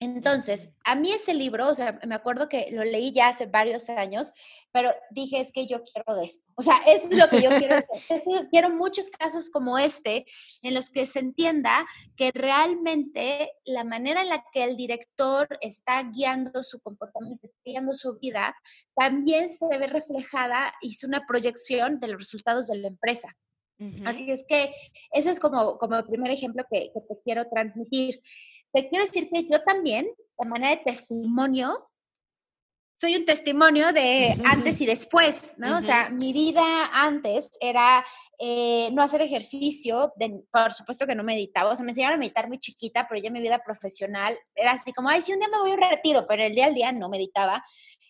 [0.00, 3.88] Entonces, a mí ese libro, o sea, me acuerdo que lo leí ya hace varios
[3.88, 4.32] años,
[4.72, 6.44] pero dije, es que yo quiero de esto.
[6.56, 7.88] O sea, eso es lo que yo quiero hacer.
[8.50, 10.26] quiero muchos casos como este,
[10.62, 11.86] en los que se entienda
[12.16, 18.18] que realmente la manera en la que el director está guiando su comportamiento, guiando su
[18.18, 18.54] vida,
[18.94, 23.34] también se ve reflejada y es una proyección de los resultados de la empresa.
[24.04, 24.72] Así es que
[25.12, 28.20] ese es como, como el primer ejemplo que, que te quiero transmitir
[28.74, 30.06] te quiero decir que yo también,
[30.36, 31.88] de manera de testimonio,
[33.00, 35.78] soy un testimonio de antes y después, ¿no?
[35.78, 38.04] O sea, mi vida antes era
[38.38, 40.12] eh, no hacer ejercicio,
[40.50, 43.30] por supuesto que no meditaba, o sea, me enseñaron a meditar muy chiquita, pero ya
[43.30, 46.24] mi vida profesional era así como, ay, sí, un día me voy a un retiro,
[46.26, 47.62] pero el día al día no meditaba.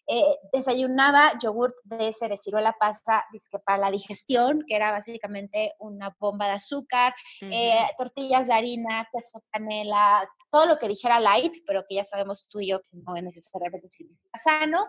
[0.07, 3.25] Eh, desayunaba yogurt de ese de ciruela pasa
[3.65, 9.43] para la digestión, que era básicamente una bomba de azúcar, eh, tortillas de harina, queso
[9.51, 13.17] canela, todo lo que dijera light, pero que ya sabemos tú y yo que no
[13.17, 13.89] es necesariamente
[14.35, 14.87] sano.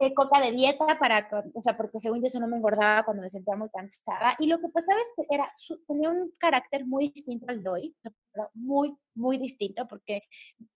[0.00, 3.22] eh, coca de dieta para, o sea, porque según yo eso no me engordaba cuando
[3.22, 4.36] me sentía muy cansada.
[4.38, 5.52] Y lo que pasaba es que era,
[5.86, 7.96] tenía un carácter muy distinto al de hoy,
[8.54, 10.22] muy, muy distinto porque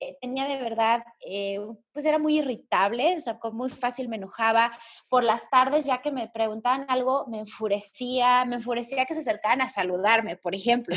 [0.01, 1.59] eh, tenía de verdad, eh,
[1.93, 4.73] pues era muy irritable, o sea, muy fácil me enojaba.
[5.09, 9.63] Por las tardes, ya que me preguntaban algo, me enfurecía, me enfurecía que se acercaban
[9.63, 10.95] a saludarme, por ejemplo.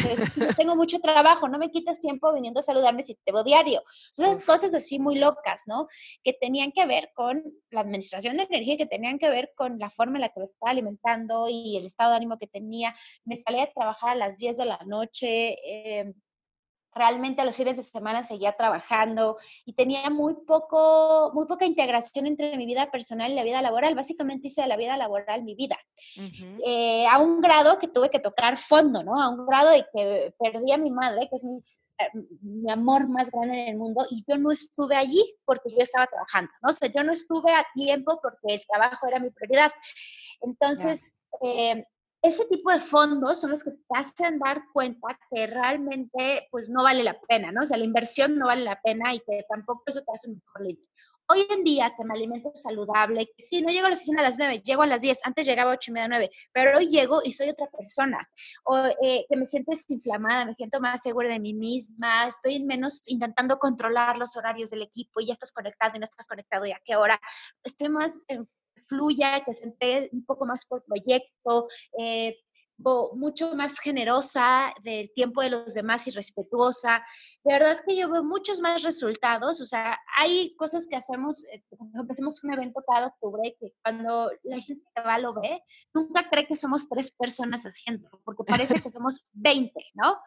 [0.57, 3.81] tengo mucho trabajo, no me quitas tiempo viniendo a saludarme si te veo diario.
[4.11, 5.87] esas cosas así muy locas, ¿no?
[6.23, 9.89] Que tenían que ver con la administración de energía, que tenían que ver con la
[9.89, 12.95] forma en la que me estaba alimentando y el estado de ánimo que tenía.
[13.23, 15.57] Me salía a trabajar a las 10 de la noche.
[15.65, 16.13] Eh,
[16.95, 22.25] realmente a los fines de semana seguía trabajando y tenía muy poco, muy poca integración
[22.25, 23.95] entre mi vida personal y la vida laboral.
[23.95, 25.77] Básicamente hice de la vida laboral mi vida.
[26.65, 29.21] Eh, a un grado que tuve que tocar fondo, ¿no?
[29.21, 31.59] A un grado de que perdí a mi madre, que es mi,
[32.41, 36.07] mi, amor más grande en el mundo, y yo no estuve allí porque yo estaba
[36.07, 36.69] trabajando, ¿no?
[36.69, 39.71] O sea, yo no estuve a tiempo porque el trabajo era mi prioridad.
[40.41, 41.85] Entonces, eh,
[42.25, 46.83] ese tipo de fondos son los que te hacen dar cuenta que realmente pues no
[46.83, 47.63] vale la pena, ¿no?
[47.63, 50.35] O sea, la inversión no vale la pena y que tampoco eso te hace un
[50.35, 50.85] mejor líder.
[51.27, 54.23] Hoy en día que me alimento saludable, que sí, no llego a la oficina a
[54.23, 56.87] las 9, llego a las 10, antes llegaba a 8 y media, 9, pero hoy
[56.87, 58.29] llego y soy otra persona,
[58.63, 63.01] o eh, que me siento desinflamada, me siento más segura de mí misma, estoy menos
[63.07, 66.71] intentando controlar los horarios del equipo y ya estás conectado y no estás conectado y
[66.71, 67.19] a qué hora,
[67.63, 68.13] estoy más
[68.87, 71.67] fluya, que se entregue un poco más por proyecto,
[71.99, 72.37] eh,
[72.77, 77.05] mucho más generosa del tiempo de los demás y respetuosa.
[77.43, 79.61] De verdad que yo veo muchos más resultados.
[79.61, 81.63] O sea, hay cosas que hacemos, eh,
[82.09, 85.61] hacemos un evento cada octubre que cuando la gente que va lo ve,
[85.93, 90.17] nunca cree que somos tres personas haciendo, porque parece que somos 20, ¿no?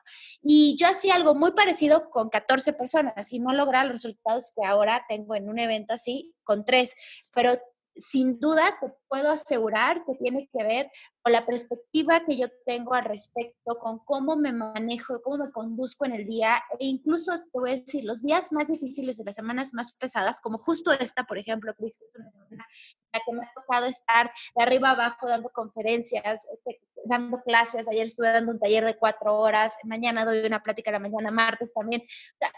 [0.43, 4.65] Y yo hacía algo muy parecido con 14 personas y no lograr los resultados que
[4.65, 6.95] ahora tengo en un evento así con tres,
[7.35, 7.53] pero
[7.99, 10.90] sin duda te puedo asegurar que tiene que ver
[11.22, 16.05] con la perspectiva que yo tengo al respecto, con cómo me manejo, cómo me conduzco
[16.05, 19.34] en el día, e incluso te voy a decir, los días más difíciles de las
[19.34, 23.32] semanas más pesadas, como justo esta, por ejemplo, que es una semana en la que
[23.32, 28.53] me ha tocado estar de arriba abajo dando conferencias, este, dando clases, ayer estuve dando
[28.53, 32.03] un taller de cuatro horas, mañana doy una plática la mañana, martes también.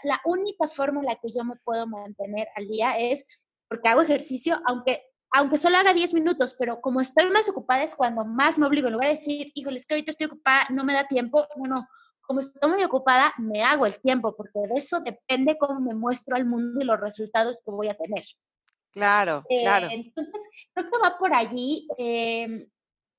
[0.03, 3.25] La única forma en la que yo me puedo mantener al día es
[3.67, 7.95] porque hago ejercicio, aunque aunque solo haga 10 minutos, pero como estoy más ocupada es
[7.95, 8.87] cuando más me obligo.
[8.87, 11.47] En lugar de decir, híjole, es que ahorita estoy ocupada, no me da tiempo.
[11.55, 11.87] No, no.
[12.21, 16.35] Como estoy muy ocupada, me hago el tiempo, porque de eso depende cómo me muestro
[16.35, 18.23] al mundo y los resultados que voy a tener.
[18.91, 19.87] Claro, eh, claro.
[19.89, 20.41] Entonces,
[20.73, 21.87] creo que va por allí.
[21.97, 22.67] Eh,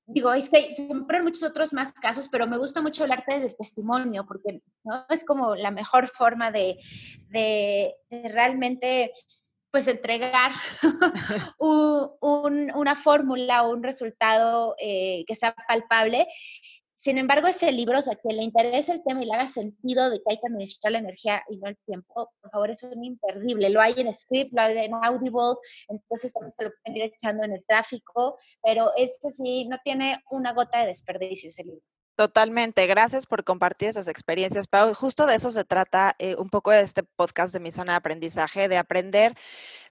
[0.05, 3.55] digo, es que se me muchos otros más casos, pero me gusta mucho hablarte del
[3.55, 5.05] testimonio, porque ¿no?
[5.09, 6.77] es como la mejor forma de,
[7.29, 9.13] de, de realmente
[9.73, 10.51] pues entregar
[11.59, 16.27] una fórmula o un resultado eh, que sea palpable.
[16.95, 20.11] Sin embargo, ese libro, o sea, que le interese el tema y le haga sentido
[20.11, 23.03] de que hay que administrar la energía y no el tiempo, por favor, es un
[23.03, 23.71] imperdible.
[23.71, 25.57] Lo hay en script, lo hay en Audible,
[25.89, 30.21] entonces también se lo pueden ir echando en el tráfico, pero este sí no tiene
[30.29, 31.92] una gota de desperdicio ese libro.
[32.15, 34.93] Totalmente, gracias por compartir esas experiencias, Pau.
[34.93, 37.97] Justo de eso se trata eh, un poco de este podcast de mi zona de
[37.97, 39.35] aprendizaje, de aprender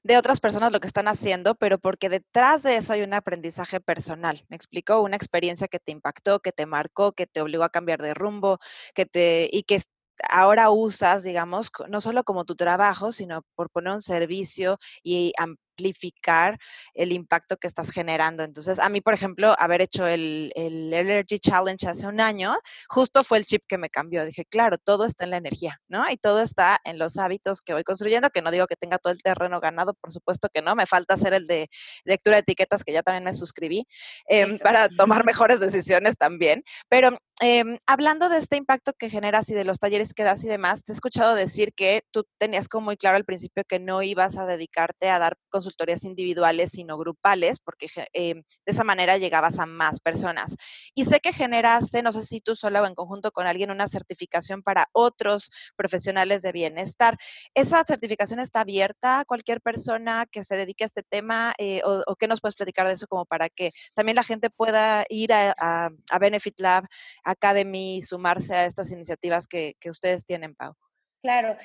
[0.05, 3.81] de otras personas lo que están haciendo, pero porque detrás de eso hay un aprendizaje
[3.81, 4.45] personal.
[4.49, 8.03] Me explico, una experiencia que te impactó, que te marcó, que te obligó a cambiar
[8.03, 8.59] de rumbo,
[8.95, 9.83] que te y que
[10.29, 15.33] ahora usas, digamos, no solo como tu trabajo, sino por poner un servicio y
[15.73, 16.59] amplificar
[16.95, 18.45] el impacto que estás generando.
[18.45, 22.55] Entonces, a mí, por ejemplo, haber hecho el, el Energy Challenge hace un año,
[22.89, 24.25] justo fue el chip que me cambió.
[24.25, 26.09] Dije, claro, todo está en la energía, ¿no?
[26.11, 29.13] Y todo está en los hábitos que voy construyendo, que no digo que tenga todo
[29.13, 31.69] el terreno ganado, por supuesto que no, me falta hacer el de
[32.05, 33.87] lectura de etiquetas, que ya también me suscribí,
[34.27, 36.63] em, para tomar mejores decisiones también.
[36.89, 40.49] Pero em, hablando de este impacto que generas y de los talleres que das y
[40.49, 44.03] demás, te he escuchado decir que tú tenías como muy claro al principio que no
[44.03, 49.61] ibas a dedicarte a dar consultorías individuales, sino grupales, porque em, de esa manera llegabas
[49.61, 50.57] a más personas.
[50.95, 53.87] Y sé que generaste, no sé si tú sola o en conjunto con alguien, una
[53.87, 57.17] certificación para otros profesionales de bienestar.
[57.55, 61.55] ¿Esa certificación está abierta a cualquier persona que se dedique a este tema?
[61.59, 65.05] Eh, o, qué nos puedes platicar de eso como para que también la gente pueda
[65.09, 66.87] ir a, a, Benefit Lab
[67.25, 70.75] Academy y sumarse a estas iniciativas que, que ustedes tienen, Pau?
[71.23, 71.57] Claro.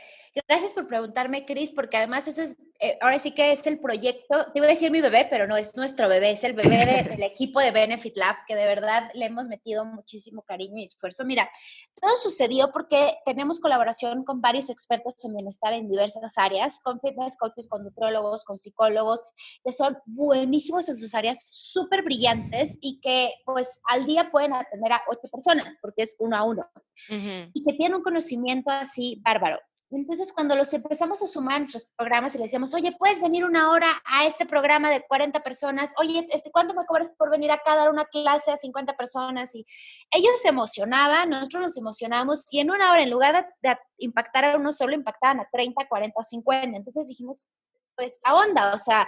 [0.47, 4.51] Gracias por preguntarme, Cris, porque además ese es, eh, ahora sí que es el proyecto,
[4.51, 7.23] te iba a decir mi bebé, pero no es nuestro bebé, es el bebé del
[7.23, 11.25] equipo de Benefit Lab, que de verdad le hemos metido muchísimo cariño y esfuerzo.
[11.25, 11.49] Mira,
[11.99, 17.37] todo sucedió porque tenemos colaboración con varios expertos en bienestar en diversas áreas, con fitness
[17.37, 19.23] coaches, con nutriólogos, con psicólogos,
[19.63, 24.91] que son buenísimos en sus áreas, súper brillantes y que pues al día pueden atender
[24.91, 26.67] a ocho personas, porque es uno a uno,
[27.09, 29.59] y que tienen un conocimiento así bárbaro
[29.89, 33.45] entonces, cuando los empezamos a sumar en nuestros programas y les decíamos, oye, puedes venir
[33.45, 37.51] una hora a este programa de 40 personas, oye, este, ¿cuánto me cobras por venir
[37.51, 39.55] acá a dar una clase a 50 personas?
[39.55, 39.65] Y
[40.11, 44.57] ellos se emocionaban, nosotros nos emocionamos, y en una hora, en lugar de, impactar a
[44.57, 46.77] uno solo, impactaban a 30, 40 o 50.
[46.77, 47.47] Entonces dijimos,
[47.95, 49.07] pues la onda, o sea,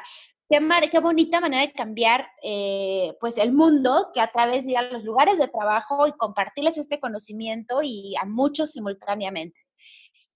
[0.52, 0.60] Qué,
[0.90, 4.82] qué, bonita manera de cambiar eh, pues el mundo que a través de ir a
[4.82, 9.69] los lugares de trabajo y compartirles este conocimiento y a muchos simultáneamente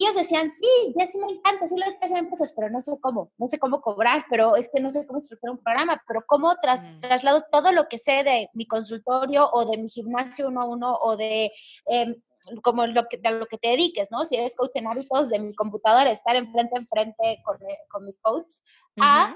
[0.03, 2.91] ellos decían, sí, ya sí me encanta, sí lo que hacer empresas, pero no sé
[3.01, 6.23] cómo, no sé cómo cobrar, pero es que no sé cómo estructurar un programa, pero
[6.27, 6.99] cómo tras, mm.
[6.99, 10.95] traslado todo lo que sé de mi consultorio o de mi gimnasio uno a uno
[10.95, 11.51] o de...
[11.87, 12.15] Eh,
[12.61, 14.25] como lo que, de lo que te dediques, ¿no?
[14.25, 17.57] Si eres coach en hábitos, de mi computadora, estar enfrente en frente con,
[17.89, 18.53] con mi coach,
[18.99, 19.33] a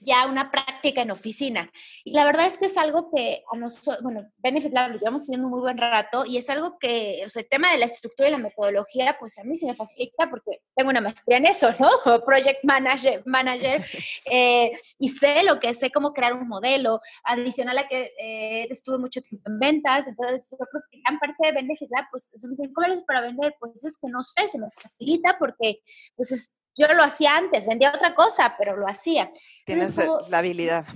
[0.00, 1.70] ya una práctica en oficina.
[2.04, 5.24] Y la verdad es que es algo que a nosotros, bueno, Benefit Lab lo llevamos
[5.24, 7.86] haciendo un muy buen rato y es algo que, o sea, el tema de la
[7.86, 11.46] estructura y la metodología, pues a mí se me facilita porque tengo una maestría en
[11.46, 11.88] eso, ¿no?
[12.02, 13.84] Como project manager, manager
[14.30, 18.98] eh, y sé lo que sé cómo crear un modelo, adicional a que eh, estuve
[18.98, 22.50] mucho tiempo en ventas, entonces yo creo que gran parte de Benefit Lab, pues, me
[22.50, 23.54] dicen, ¿cómo eres para vender?
[23.58, 25.80] Pues es que no sé, se me facilita porque,
[26.16, 29.30] pues, es, yo lo hacía antes, vendía otra cosa, pero lo hacía.
[29.64, 29.94] Tienes
[30.28, 30.86] la habilidad.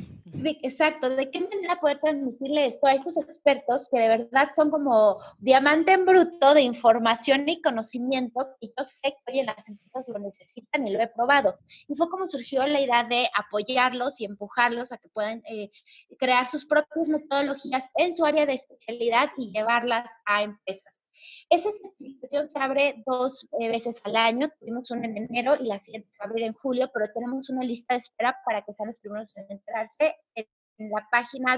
[0.62, 5.16] exacto, ¿de qué manera poder transmitirle esto a estos expertos que de verdad son como
[5.38, 10.06] diamante en bruto de información y conocimiento que yo sé que hoy en las empresas
[10.08, 11.58] lo necesitan y lo he probado?
[11.88, 15.70] Y fue como surgió la idea de apoyarlos y empujarlos a que puedan eh,
[16.18, 21.00] crear sus propias metodologías en su área de especialidad y llevarlas a empresas.
[21.48, 24.50] Esa certificación se abre dos eh, veces al año.
[24.58, 27.50] Tuvimos una en enero y la siguiente se va a abrir en julio, pero tenemos
[27.50, 31.56] una lista de espera para que sean los primeros en entrarse en la página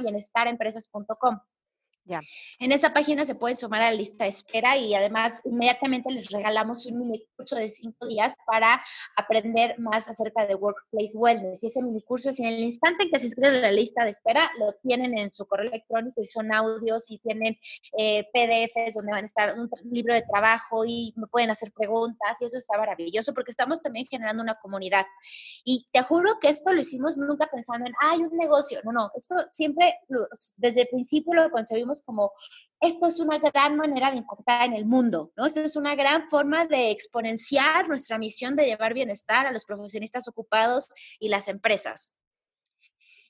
[2.04, 2.20] ya.
[2.58, 6.28] En esa página se pueden sumar a la lista de espera y además inmediatamente les
[6.30, 8.82] regalamos un mini curso de cinco días para
[9.16, 11.62] aprender más acerca de Workplace Wellness.
[11.62, 14.10] Y ese mini curso en el instante en que se inscriben a la lista de
[14.10, 17.56] espera, lo tienen en su correo electrónico y son audios y tienen
[17.96, 22.36] eh, PDFs donde van a estar un libro de trabajo y me pueden hacer preguntas
[22.40, 25.06] y eso está maravilloso porque estamos también generando una comunidad.
[25.64, 28.80] Y te juro que esto lo hicimos nunca pensando en, ah, hay un negocio.
[28.82, 30.00] No, no, esto siempre,
[30.56, 32.32] desde el principio lo concebimos como
[32.80, 35.46] esto es una gran manera de impactar en el mundo, ¿no?
[35.46, 40.26] Esto es una gran forma de exponenciar nuestra misión de llevar bienestar a los profesionistas
[40.26, 40.88] ocupados
[41.20, 42.12] y las empresas.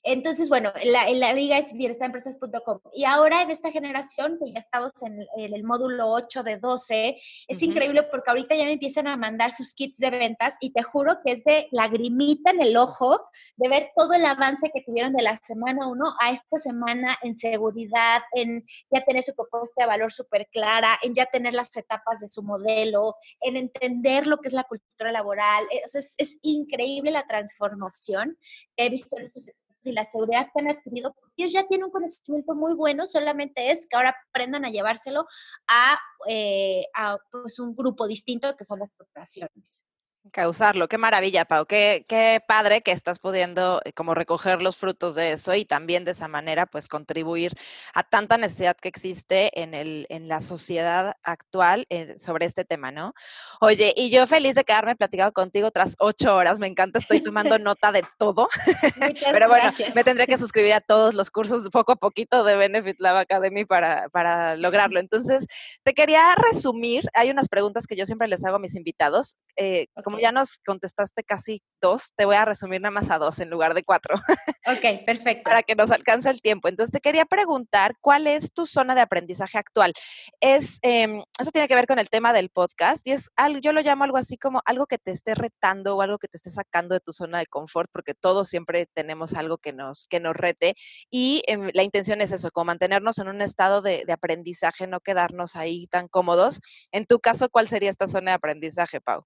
[0.05, 2.79] Entonces, bueno, la, la liga es bienestanempresas.com.
[2.93, 7.61] Y ahora en esta generación, que ya estamos en, el módulo 8 de 12, es
[7.63, 11.19] increíble porque ahorita ya me empiezan a mandar sus kits de ventas y te juro
[11.25, 15.23] que es de lagrimita en el ojo de ver todo el avance que tuvieron de
[15.23, 20.11] la semana 1 a esta semana en seguridad, en ya tener su propuesta de valor
[20.11, 24.53] súper clara, en ya tener las etapas de su modelo, en entender lo que es
[24.53, 25.63] la cultura laboral.
[25.71, 28.37] Eh, es, es increíble la transformación
[28.75, 29.49] que he visto en esos
[29.83, 33.87] y la seguridad que han adquirido, ellos ya tienen un conocimiento muy bueno, solamente es
[33.87, 35.25] que ahora aprendan a llevárselo
[35.67, 39.83] a, eh, a pues, un grupo distinto que son las corporaciones.
[40.31, 45.15] Causarlo, qué maravilla, Pau, qué, qué padre que estás pudiendo eh, como recoger los frutos
[45.15, 47.57] de eso y también de esa manera pues contribuir
[47.93, 52.89] a tanta necesidad que existe en, el, en la sociedad actual eh, sobre este tema,
[52.89, 53.13] ¿no?
[53.59, 57.59] Oye, y yo feliz de quedarme platicado contigo tras ocho horas, me encanta, estoy tomando
[57.59, 58.47] nota de todo,
[59.33, 63.01] pero bueno, me tendré que suscribir a todos los cursos poco a poquito de Benefit
[63.01, 65.01] Lab Academy para, para lograrlo.
[65.01, 65.45] Entonces,
[65.83, 69.87] te quería resumir, hay unas preguntas que yo siempre les hago a mis invitados, eh,
[70.01, 73.49] como ya nos contestaste casi dos, te voy a resumir nada más a dos en
[73.49, 74.15] lugar de cuatro.
[74.15, 75.43] Ok, perfecto.
[75.43, 76.67] Para que nos alcance el tiempo.
[76.67, 79.93] Entonces, te quería preguntar, ¿cuál es tu zona de aprendizaje actual?
[80.39, 83.73] Es, em, eso tiene que ver con el tema del podcast y es algo, yo
[83.73, 86.49] lo llamo algo así como algo que te esté retando o algo que te esté
[86.49, 90.35] sacando de tu zona de confort, porque todos siempre tenemos algo que nos, que nos
[90.35, 90.75] rete
[91.11, 94.99] y em, la intención es eso, como mantenernos en un estado de, de aprendizaje, no
[95.01, 96.61] quedarnos ahí tan cómodos.
[96.91, 99.25] En tu caso, ¿cuál sería esta zona de aprendizaje, Pau?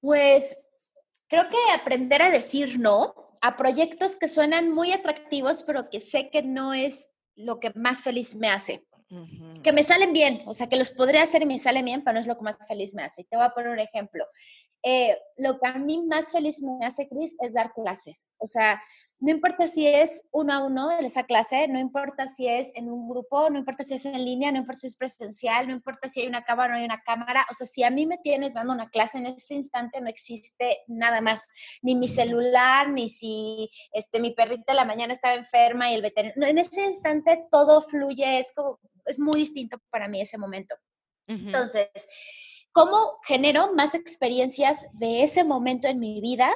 [0.00, 0.56] Pues
[1.28, 6.30] creo que aprender a decir no a proyectos que suenan muy atractivos, pero que sé
[6.30, 8.84] que no es lo que más feliz me hace.
[9.62, 12.14] Que me salen bien, o sea, que los podría hacer y me salen bien, pero
[12.14, 13.24] no es lo que más feliz me hace.
[13.24, 14.26] Te voy a poner un ejemplo.
[14.82, 18.30] Eh, lo que a mí más feliz me hace, Cris, es dar clases.
[18.38, 18.80] O sea,
[19.20, 22.88] no importa si es uno a uno en esa clase, no importa si es en
[22.88, 26.08] un grupo, no importa si es en línea, no importa si es presencial, no importa
[26.08, 27.44] si hay una cámara o no hay una cámara.
[27.50, 30.78] O sea, si a mí me tienes dando una clase en ese instante, no existe
[30.86, 31.48] nada más,
[31.82, 36.02] ni mi celular, ni si este, mi perrita de la mañana estaba enferma y el
[36.02, 36.46] veterinario.
[36.46, 40.76] En ese instante todo fluye, es como, es muy distinto para mí ese momento.
[41.26, 41.90] Entonces,
[42.72, 46.52] ¿cómo genero más experiencias de ese momento en mi vida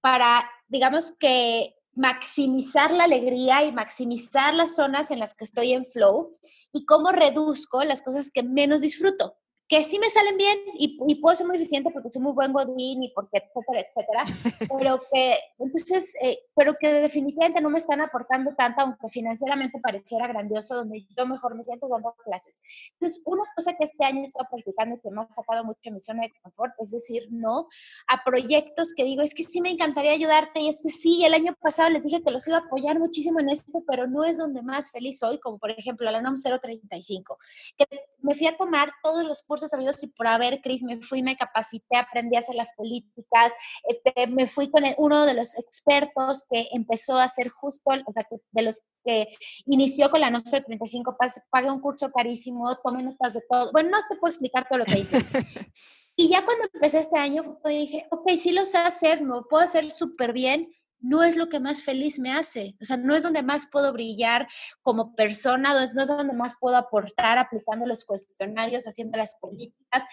[0.00, 5.84] para, digamos que maximizar la alegría y maximizar las zonas en las que estoy en
[5.84, 6.30] flow
[6.72, 9.39] y cómo reduzco las cosas que menos disfruto
[9.70, 13.04] que sí me salen bien y, puedo ser muy eficiente porque soy muy buen godín
[13.04, 14.24] y porque etcétera, etcétera,
[14.78, 20.26] pero que, entonces, eh, pero que definitivamente no me están aportando tanto, aunque financieramente pareciera
[20.26, 22.60] grandioso, donde yo mejor me siento dando clases.
[22.94, 25.78] Entonces, una cosa que este año he estado practicando y que me ha sacado mucho
[25.92, 27.68] mi zona de confort, es decir, no
[28.08, 31.32] a proyectos que digo, es que sí me encantaría ayudarte y es que sí, el
[31.32, 34.38] año pasado les dije que los iba a apoyar muchísimo en esto, pero no es
[34.38, 37.36] donde más feliz soy, como por ejemplo la NOM 035,
[37.76, 37.86] que
[38.18, 41.36] me fui a tomar todos los cursos sabidos y por haber, Cris, me fui, me
[41.36, 43.52] capacité, aprendí a hacer las políticas,
[43.84, 48.26] este, me fui con uno de los expertos que empezó a hacer justo, o sea,
[48.52, 49.28] de los que
[49.66, 51.16] inició con la noche del 35,
[51.50, 53.72] pagué un curso carísimo, tomé notas de todo.
[53.72, 55.18] Bueno, no te puedo explicar todo lo que hice.
[56.16, 59.62] y ya cuando empecé este año, dije, ok, sí lo sé hacer, me lo puedo
[59.62, 60.70] hacer súper bien,
[61.00, 62.76] no es lo que más feliz me hace.
[62.80, 64.46] O sea, no es donde más puedo brillar
[64.82, 69.34] como persona, no es, no es donde más puedo aportar aplicando los cuestionarios, haciendo las
[69.36, 70.04] políticas.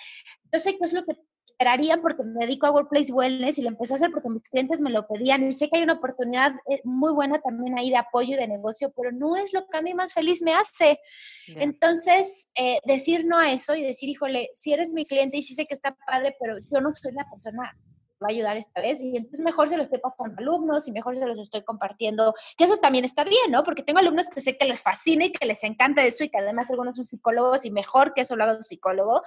[0.51, 3.69] Yo sé que es lo que esperaría porque me dedico a Workplace Wellness y lo
[3.69, 6.53] empecé a hacer porque mis clientes me lo pedían y sé que hay una oportunidad
[6.69, 9.77] eh, muy buena también ahí de apoyo y de negocio, pero no es lo que
[9.77, 10.99] a mí más feliz me hace.
[11.47, 15.55] Entonces, eh, decir no a eso y decir, híjole, si eres mi cliente y sí
[15.55, 17.75] sé que está padre, pero yo no soy la persona
[18.21, 20.91] va a ayudar esta vez y entonces mejor se lo estoy pasando a alumnos y
[20.91, 23.63] mejor se los estoy compartiendo, que eso también está bien, ¿no?
[23.63, 26.37] Porque tengo alumnos que sé que les fascina y que les encanta eso y que
[26.37, 29.21] además algunos son psicólogos y mejor que eso lo haga un psicólogo.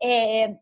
[0.00, 0.58] Eh,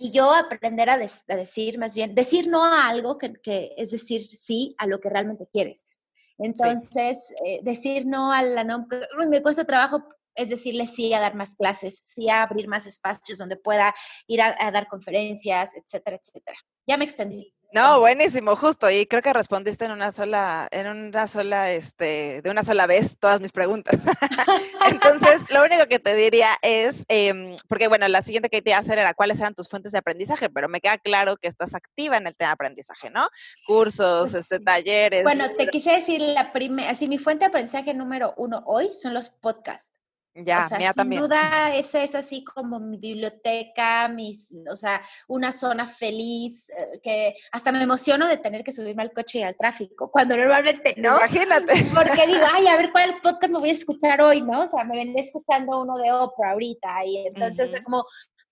[0.00, 4.22] y yo aprender a, decir, más bien, decir no a algo que, que, es decir
[4.22, 5.98] sí a lo que realmente quieres.
[6.38, 8.86] Entonces, eh, decir no a la no,
[9.28, 10.04] me cuesta trabajo
[10.36, 13.92] es decirle sí a dar más clases, sí a abrir más espacios donde pueda
[14.28, 16.56] ir a, a dar conferencias, etcétera, etcétera.
[16.88, 17.52] Ya me extendí.
[17.74, 18.88] No, buenísimo, justo.
[18.88, 23.18] Y creo que respondiste en una sola, en una sola, este, de una sola vez
[23.18, 23.94] todas mis preguntas.
[24.90, 28.78] Entonces, lo único que te diría es, em, porque bueno, la siguiente que te iba
[28.78, 31.74] a hacer era cuáles eran tus fuentes de aprendizaje, pero me queda claro que estás
[31.74, 33.28] activa en el tema de aprendizaje, ¿no?
[33.66, 35.22] Cursos, este, talleres.
[35.22, 39.12] Bueno, te quise decir la primera, así mi fuente de aprendizaje número uno hoy son
[39.12, 39.97] los podcasts.
[40.44, 45.52] Ya, o sea, sin duda esa es así como mi biblioteca, mis, o sea, una
[45.52, 49.56] zona feliz, eh, que hasta me emociono de tener que subirme al coche y al
[49.56, 51.16] tráfico, cuando normalmente no.
[51.16, 51.74] Imagínate.
[51.94, 54.64] Porque digo, ay, a ver cuál podcast me voy a escuchar hoy, ¿no?
[54.64, 58.04] O sea, me venía escuchando uno de Oprah ahorita y entonces como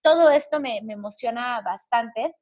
[0.02, 2.34] todo esto me, me emociona bastante.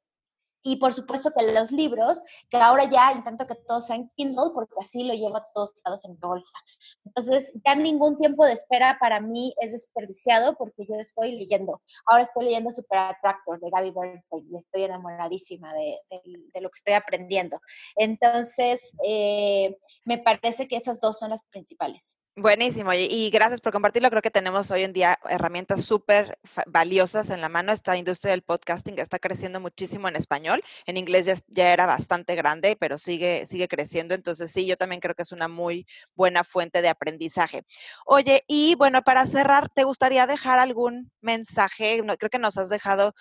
[0.67, 4.73] Y por supuesto que los libros, que ahora ya intento que todos sean Kindle, porque
[4.83, 6.57] así lo llevo a todos lados en mi bolsa.
[7.05, 11.83] Entonces, ya ningún tiempo de espera para mí es desperdiciado porque yo estoy leyendo.
[12.07, 16.77] Ahora estoy leyendo Super Attractor de Gaby Bernstein y estoy enamoradísima de, de, lo que
[16.77, 17.61] estoy aprendiendo.
[17.95, 22.15] Entonces, eh, me parece que esas dos son las principales.
[22.37, 24.09] Buenísimo, y, gracias por compartirlo.
[24.09, 27.71] Creo que tenemos hoy en día herramientas súper valiosas en la mano.
[27.71, 30.61] Esta industria del podcasting está creciendo muchísimo en español.
[30.85, 34.13] En inglés ya, era bastante grande, pero sigue, sigue creciendo.
[34.15, 37.63] Entonces, sí, yo también creo que es una muy buena fuente de aprendizaje.
[38.05, 42.01] Oye, y bueno, para cerrar, ¿te gustaría dejar algún mensaje?
[42.19, 43.13] creo que nos has dejado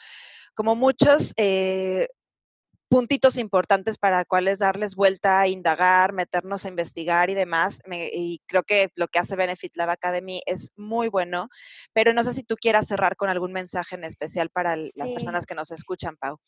[0.54, 2.08] como muchos eh,
[2.94, 7.82] puntitos importantes para cuáles darles vuelta, indagar, meternos a investigar y demás.
[7.90, 11.48] y creo que lo que hace Benefit Lab Academy es muy bueno,
[11.92, 15.44] pero no sé si tú quieras cerrar con algún mensaje en especial para las personas
[15.44, 16.38] que nos escuchan, Pau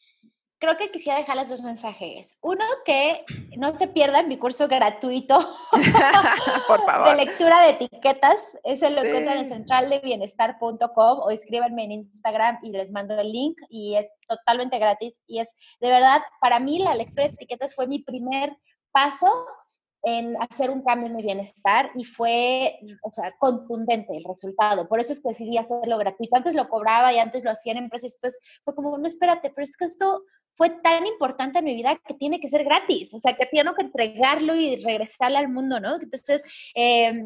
[0.59, 2.38] creo que quisiera dejarles dos mensajes.
[2.40, 3.24] Uno, que
[3.57, 5.38] no se pierdan mi curso gratuito
[5.72, 8.57] de lectura de etiquetas.
[8.64, 13.96] Ese lo encuentran en centraldebienestar.com o escríbanme en Instagram y les mando el link y
[13.96, 15.20] es totalmente gratis.
[15.26, 15.48] Y es,
[15.80, 18.57] de verdad, para mí la lectura de etiquetas fue mi primer
[18.92, 19.30] paso
[20.07, 24.88] en hacer un cambio en mi bienestar y fue, o sea, contundente el resultado.
[24.88, 26.36] Por eso es que decidí hacerlo gratuito.
[26.36, 29.50] Antes lo cobraba y antes lo hacía en empresas y después fue como, no, espérate,
[29.50, 30.22] pero es que esto
[30.54, 33.74] fue tan importante en mi vida que tiene que ser gratis, o sea, que tengo
[33.74, 35.96] que entregarlo y regresarle al mundo, ¿no?
[36.00, 36.44] Entonces,
[36.76, 37.24] eh,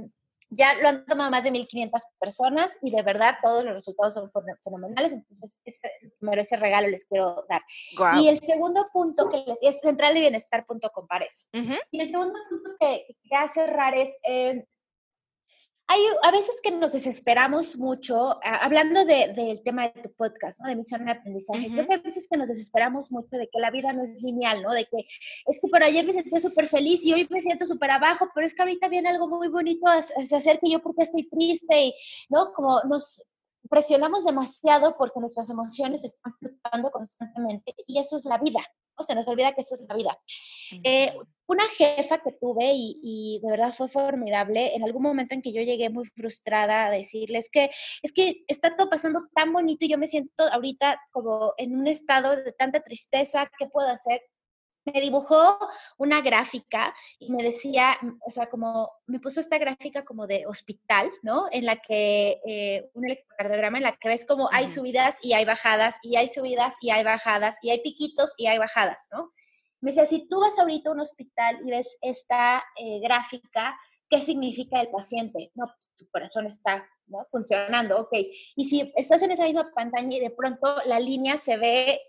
[0.51, 4.31] ya lo han tomado más de 1.500 personas y de verdad todos los resultados son
[4.63, 5.13] fenomenales.
[5.13, 7.63] Entonces, ese, primero ese regalo les quiero dar.
[8.21, 11.45] Y el segundo punto que les es centraldebienestar.com para eso.
[11.91, 14.67] Y el segundo punto que, que cerrar es, eh,
[15.93, 20.69] hay a veces que nos desesperamos mucho, hablando del tema de tu podcast, ¿no?
[20.69, 23.73] de misión de aprendizaje, creo que a veces que nos desesperamos mucho de que la
[23.73, 24.73] vida no es lineal, ¿no?
[24.73, 27.91] De que es que por ayer me sentí súper feliz y hoy me siento súper
[27.91, 31.29] abajo, pero es que ahorita viene algo muy bonito a, hacer que yo porque estoy
[31.29, 31.95] triste y,
[32.29, 32.53] ¿no?
[32.53, 33.25] Como nos
[33.69, 38.61] presionamos demasiado porque nuestras emociones están fluctuando constantemente y eso es la vida,
[38.99, 40.19] se nos olvida que eso es la vida.
[40.85, 41.15] Eh,
[41.47, 45.63] una jefa que tuve y, de verdad fue formidable, en algún momento en que yo
[45.63, 47.71] llegué muy frustrada a decirles que
[48.03, 51.89] es que está todo pasando tan bonito y yo me siento ahorita como en un
[51.89, 54.23] estado de tanta tristeza, ¿qué puedo hacer?
[54.93, 55.59] Me dibujó
[55.99, 61.11] una gráfica y me decía, o sea, como me puso esta gráfica como de hospital,
[61.23, 61.47] ¿no?
[61.51, 65.45] En la que, eh, un electrocardiograma en la que ves como hay subidas y hay
[65.45, 69.33] bajadas, y hay subidas y hay bajadas, y hay piquitos y hay bajadas, ¿no?
[69.81, 73.79] Me decía, si tú vas ahorita a un hospital y ves esta eh, gráfica,
[74.11, 75.53] ¿qué significa el paciente?
[75.55, 77.27] No, su corazón está ¿no?
[77.31, 78.13] funcionando, ok.
[78.57, 82.01] Y si estás en esa misma pantalla y de pronto la línea se ve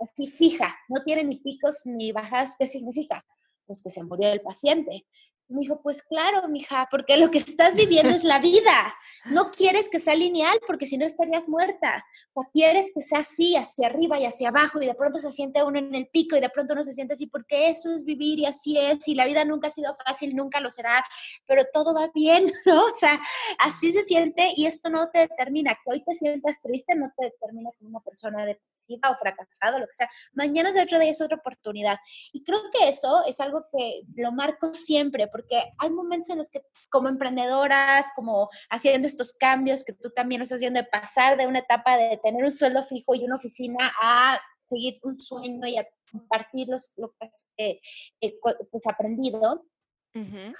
[0.00, 3.24] así fija, no tiene ni picos ni bajas, ¿qué significa?
[3.66, 5.06] Pues que se murió el paciente.
[5.48, 8.94] Me dijo, pues claro, mija, porque lo que estás viviendo es la vida.
[9.26, 12.04] No quieres que sea lineal porque si no estarías muerta.
[12.32, 15.62] O quieres que sea así, hacia arriba y hacia abajo y de pronto se siente
[15.62, 18.40] uno en el pico y de pronto uno se siente así porque eso es vivir
[18.40, 21.04] y así es y la vida nunca ha sido fácil, nunca lo será,
[21.46, 22.86] pero todo va bien, ¿no?
[22.86, 23.20] O sea,
[23.58, 25.74] así se siente y esto no te determina.
[25.74, 29.86] Que hoy te sientas triste no te determina como una persona depresiva o fracasada, lo
[29.86, 30.08] que sea.
[30.34, 31.98] Mañana es otro día, es otra oportunidad.
[32.32, 36.48] Y creo que eso es algo que lo marco siempre porque hay momentos en los
[36.48, 41.46] que como emprendedoras, como haciendo estos cambios que tú también estás viendo, de pasar de
[41.46, 45.76] una etapa de tener un sueldo fijo y una oficina a seguir un sueño y
[45.76, 47.80] a compartir los, lo que has eh,
[48.22, 49.66] eh, pues, aprendido,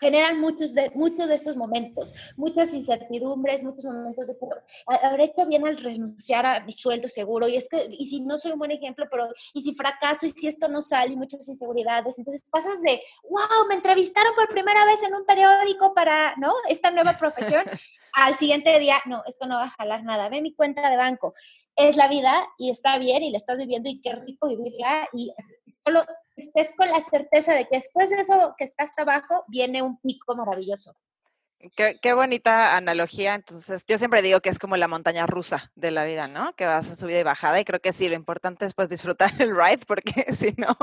[0.00, 4.36] generan muchos de, muchos de estos momentos, muchas incertidumbres, muchos momentos de,
[5.02, 8.38] habré hecho bien al renunciar a mi sueldo seguro, y es que, y si no
[8.38, 11.46] soy un buen ejemplo, pero, y si fracaso, y si esto no sale, y muchas
[11.48, 16.52] inseguridades, entonces pasas de, wow, me entrevistaron por primera vez en un periódico para, ¿no?
[16.68, 17.64] Esta nueva profesión,
[18.16, 21.34] al siguiente día, no, esto no va a jalar nada, ve mi cuenta de banco,
[21.76, 25.34] es la vida y está bien y la estás viviendo y qué rico vivirla y
[25.70, 26.02] solo
[26.34, 30.00] estés con la certeza de que después de eso que está hasta abajo viene un
[30.00, 30.96] pico maravilloso.
[31.74, 33.34] Qué, bonita analogía.
[33.34, 36.54] Entonces, yo siempre digo que es como la montaña rusa de la vida, ¿no?
[36.54, 37.58] Que vas a subida y bajada.
[37.58, 40.76] Y creo que sí, lo importante es pues disfrutar el ride, porque si no,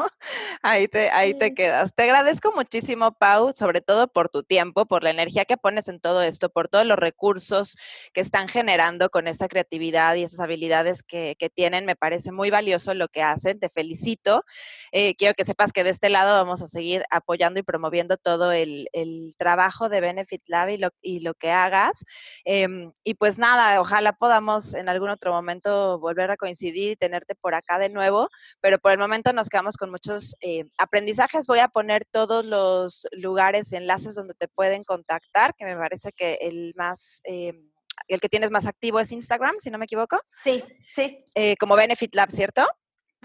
[0.64, 1.94] ahí te, ahí te quedas.
[1.94, 6.00] Te agradezco muchísimo, Pau, sobre todo por tu tiempo, por la energía que pones en
[6.00, 7.78] todo esto, por todos los recursos
[8.12, 11.86] que están generando con esta creatividad y esas habilidades que, que tienen.
[11.86, 13.60] Me parece muy valioso lo que hacen.
[13.60, 14.44] Te felicito.
[14.92, 18.52] Eh, quiero que sepas que de este lado vamos a seguir apoyando y promoviendo todo
[18.52, 22.06] el, el trabajo de Benefit Lab y lo, que hagas.
[22.46, 27.36] Em, y pues nada, ojalá podamos en algún otro momento volver a coincidir y tenerte
[27.36, 28.30] por acá de nuevo,
[28.62, 31.48] pero por el momento nos quedamos con muchos eh, aprendizajes.
[31.48, 36.38] Voy a poner todos los lugares, enlaces donde te pueden contactar, que me parece que
[36.42, 37.22] el más...
[37.24, 37.70] Em,
[38.08, 40.20] el que tienes más activo es Instagram, si no me equivoco.
[40.28, 40.64] Sí,
[40.96, 41.24] sí.
[41.36, 42.68] Eh, como Benefit Lab, ¿cierto?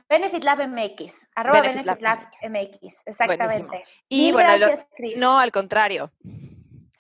[0.08, 3.84] Benefit Lab MX, arroba Benefit, Lab, MX, exactamente.
[4.08, 4.66] Y bueno,
[5.16, 6.12] no, al contrario.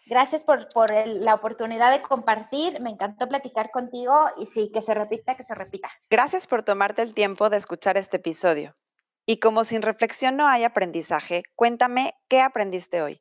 [0.08, 0.66] Gracias por,
[1.06, 2.80] la oportunidad de compartir.
[2.80, 5.90] Me encantó platicar contigo y sí, que se repita, que se repita.
[6.08, 8.74] Gracias por tomarte el tiempo de escuchar este episodio.
[9.26, 13.20] Y como sin reflexión no hay aprendizaje, cuéntame qué aprendiste hoy.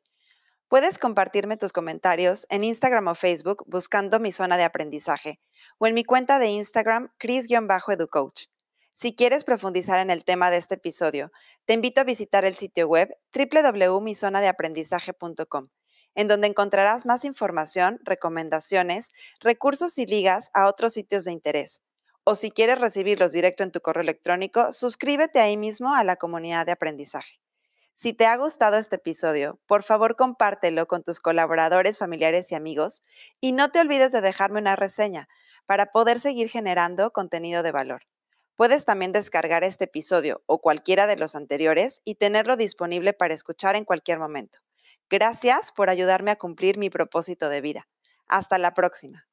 [0.68, 5.40] Puedes compartirme tus comentarios en Instagram o Facebook buscando mi zona de aprendizaje
[5.76, 8.46] o en mi cuenta de Instagram, Chris-Educoach.
[8.94, 11.32] Si quieres profundizar en el tema de este episodio,
[11.66, 15.68] te invito a visitar el sitio web www.mizonadeaprendizaje.com
[16.18, 21.80] en donde encontrarás más información, recomendaciones, recursos y ligas a otros sitios de interés.
[22.24, 26.66] O si quieres recibirlos directo en tu correo electrónico, suscríbete ahí mismo a la comunidad
[26.66, 27.38] de aprendizaje.
[27.94, 33.04] Si te ha gustado este episodio, por favor compártelo con tus colaboradores, familiares y amigos
[33.40, 35.28] y no te olvides de dejarme una reseña
[35.66, 38.02] para poder seguir generando contenido de valor.
[38.56, 43.76] Puedes también descargar este episodio o cualquiera de los anteriores y tenerlo disponible para escuchar
[43.76, 44.58] en cualquier momento.
[45.10, 47.88] Gracias por ayudarme a cumplir mi propósito de vida.
[48.26, 49.27] Hasta la próxima.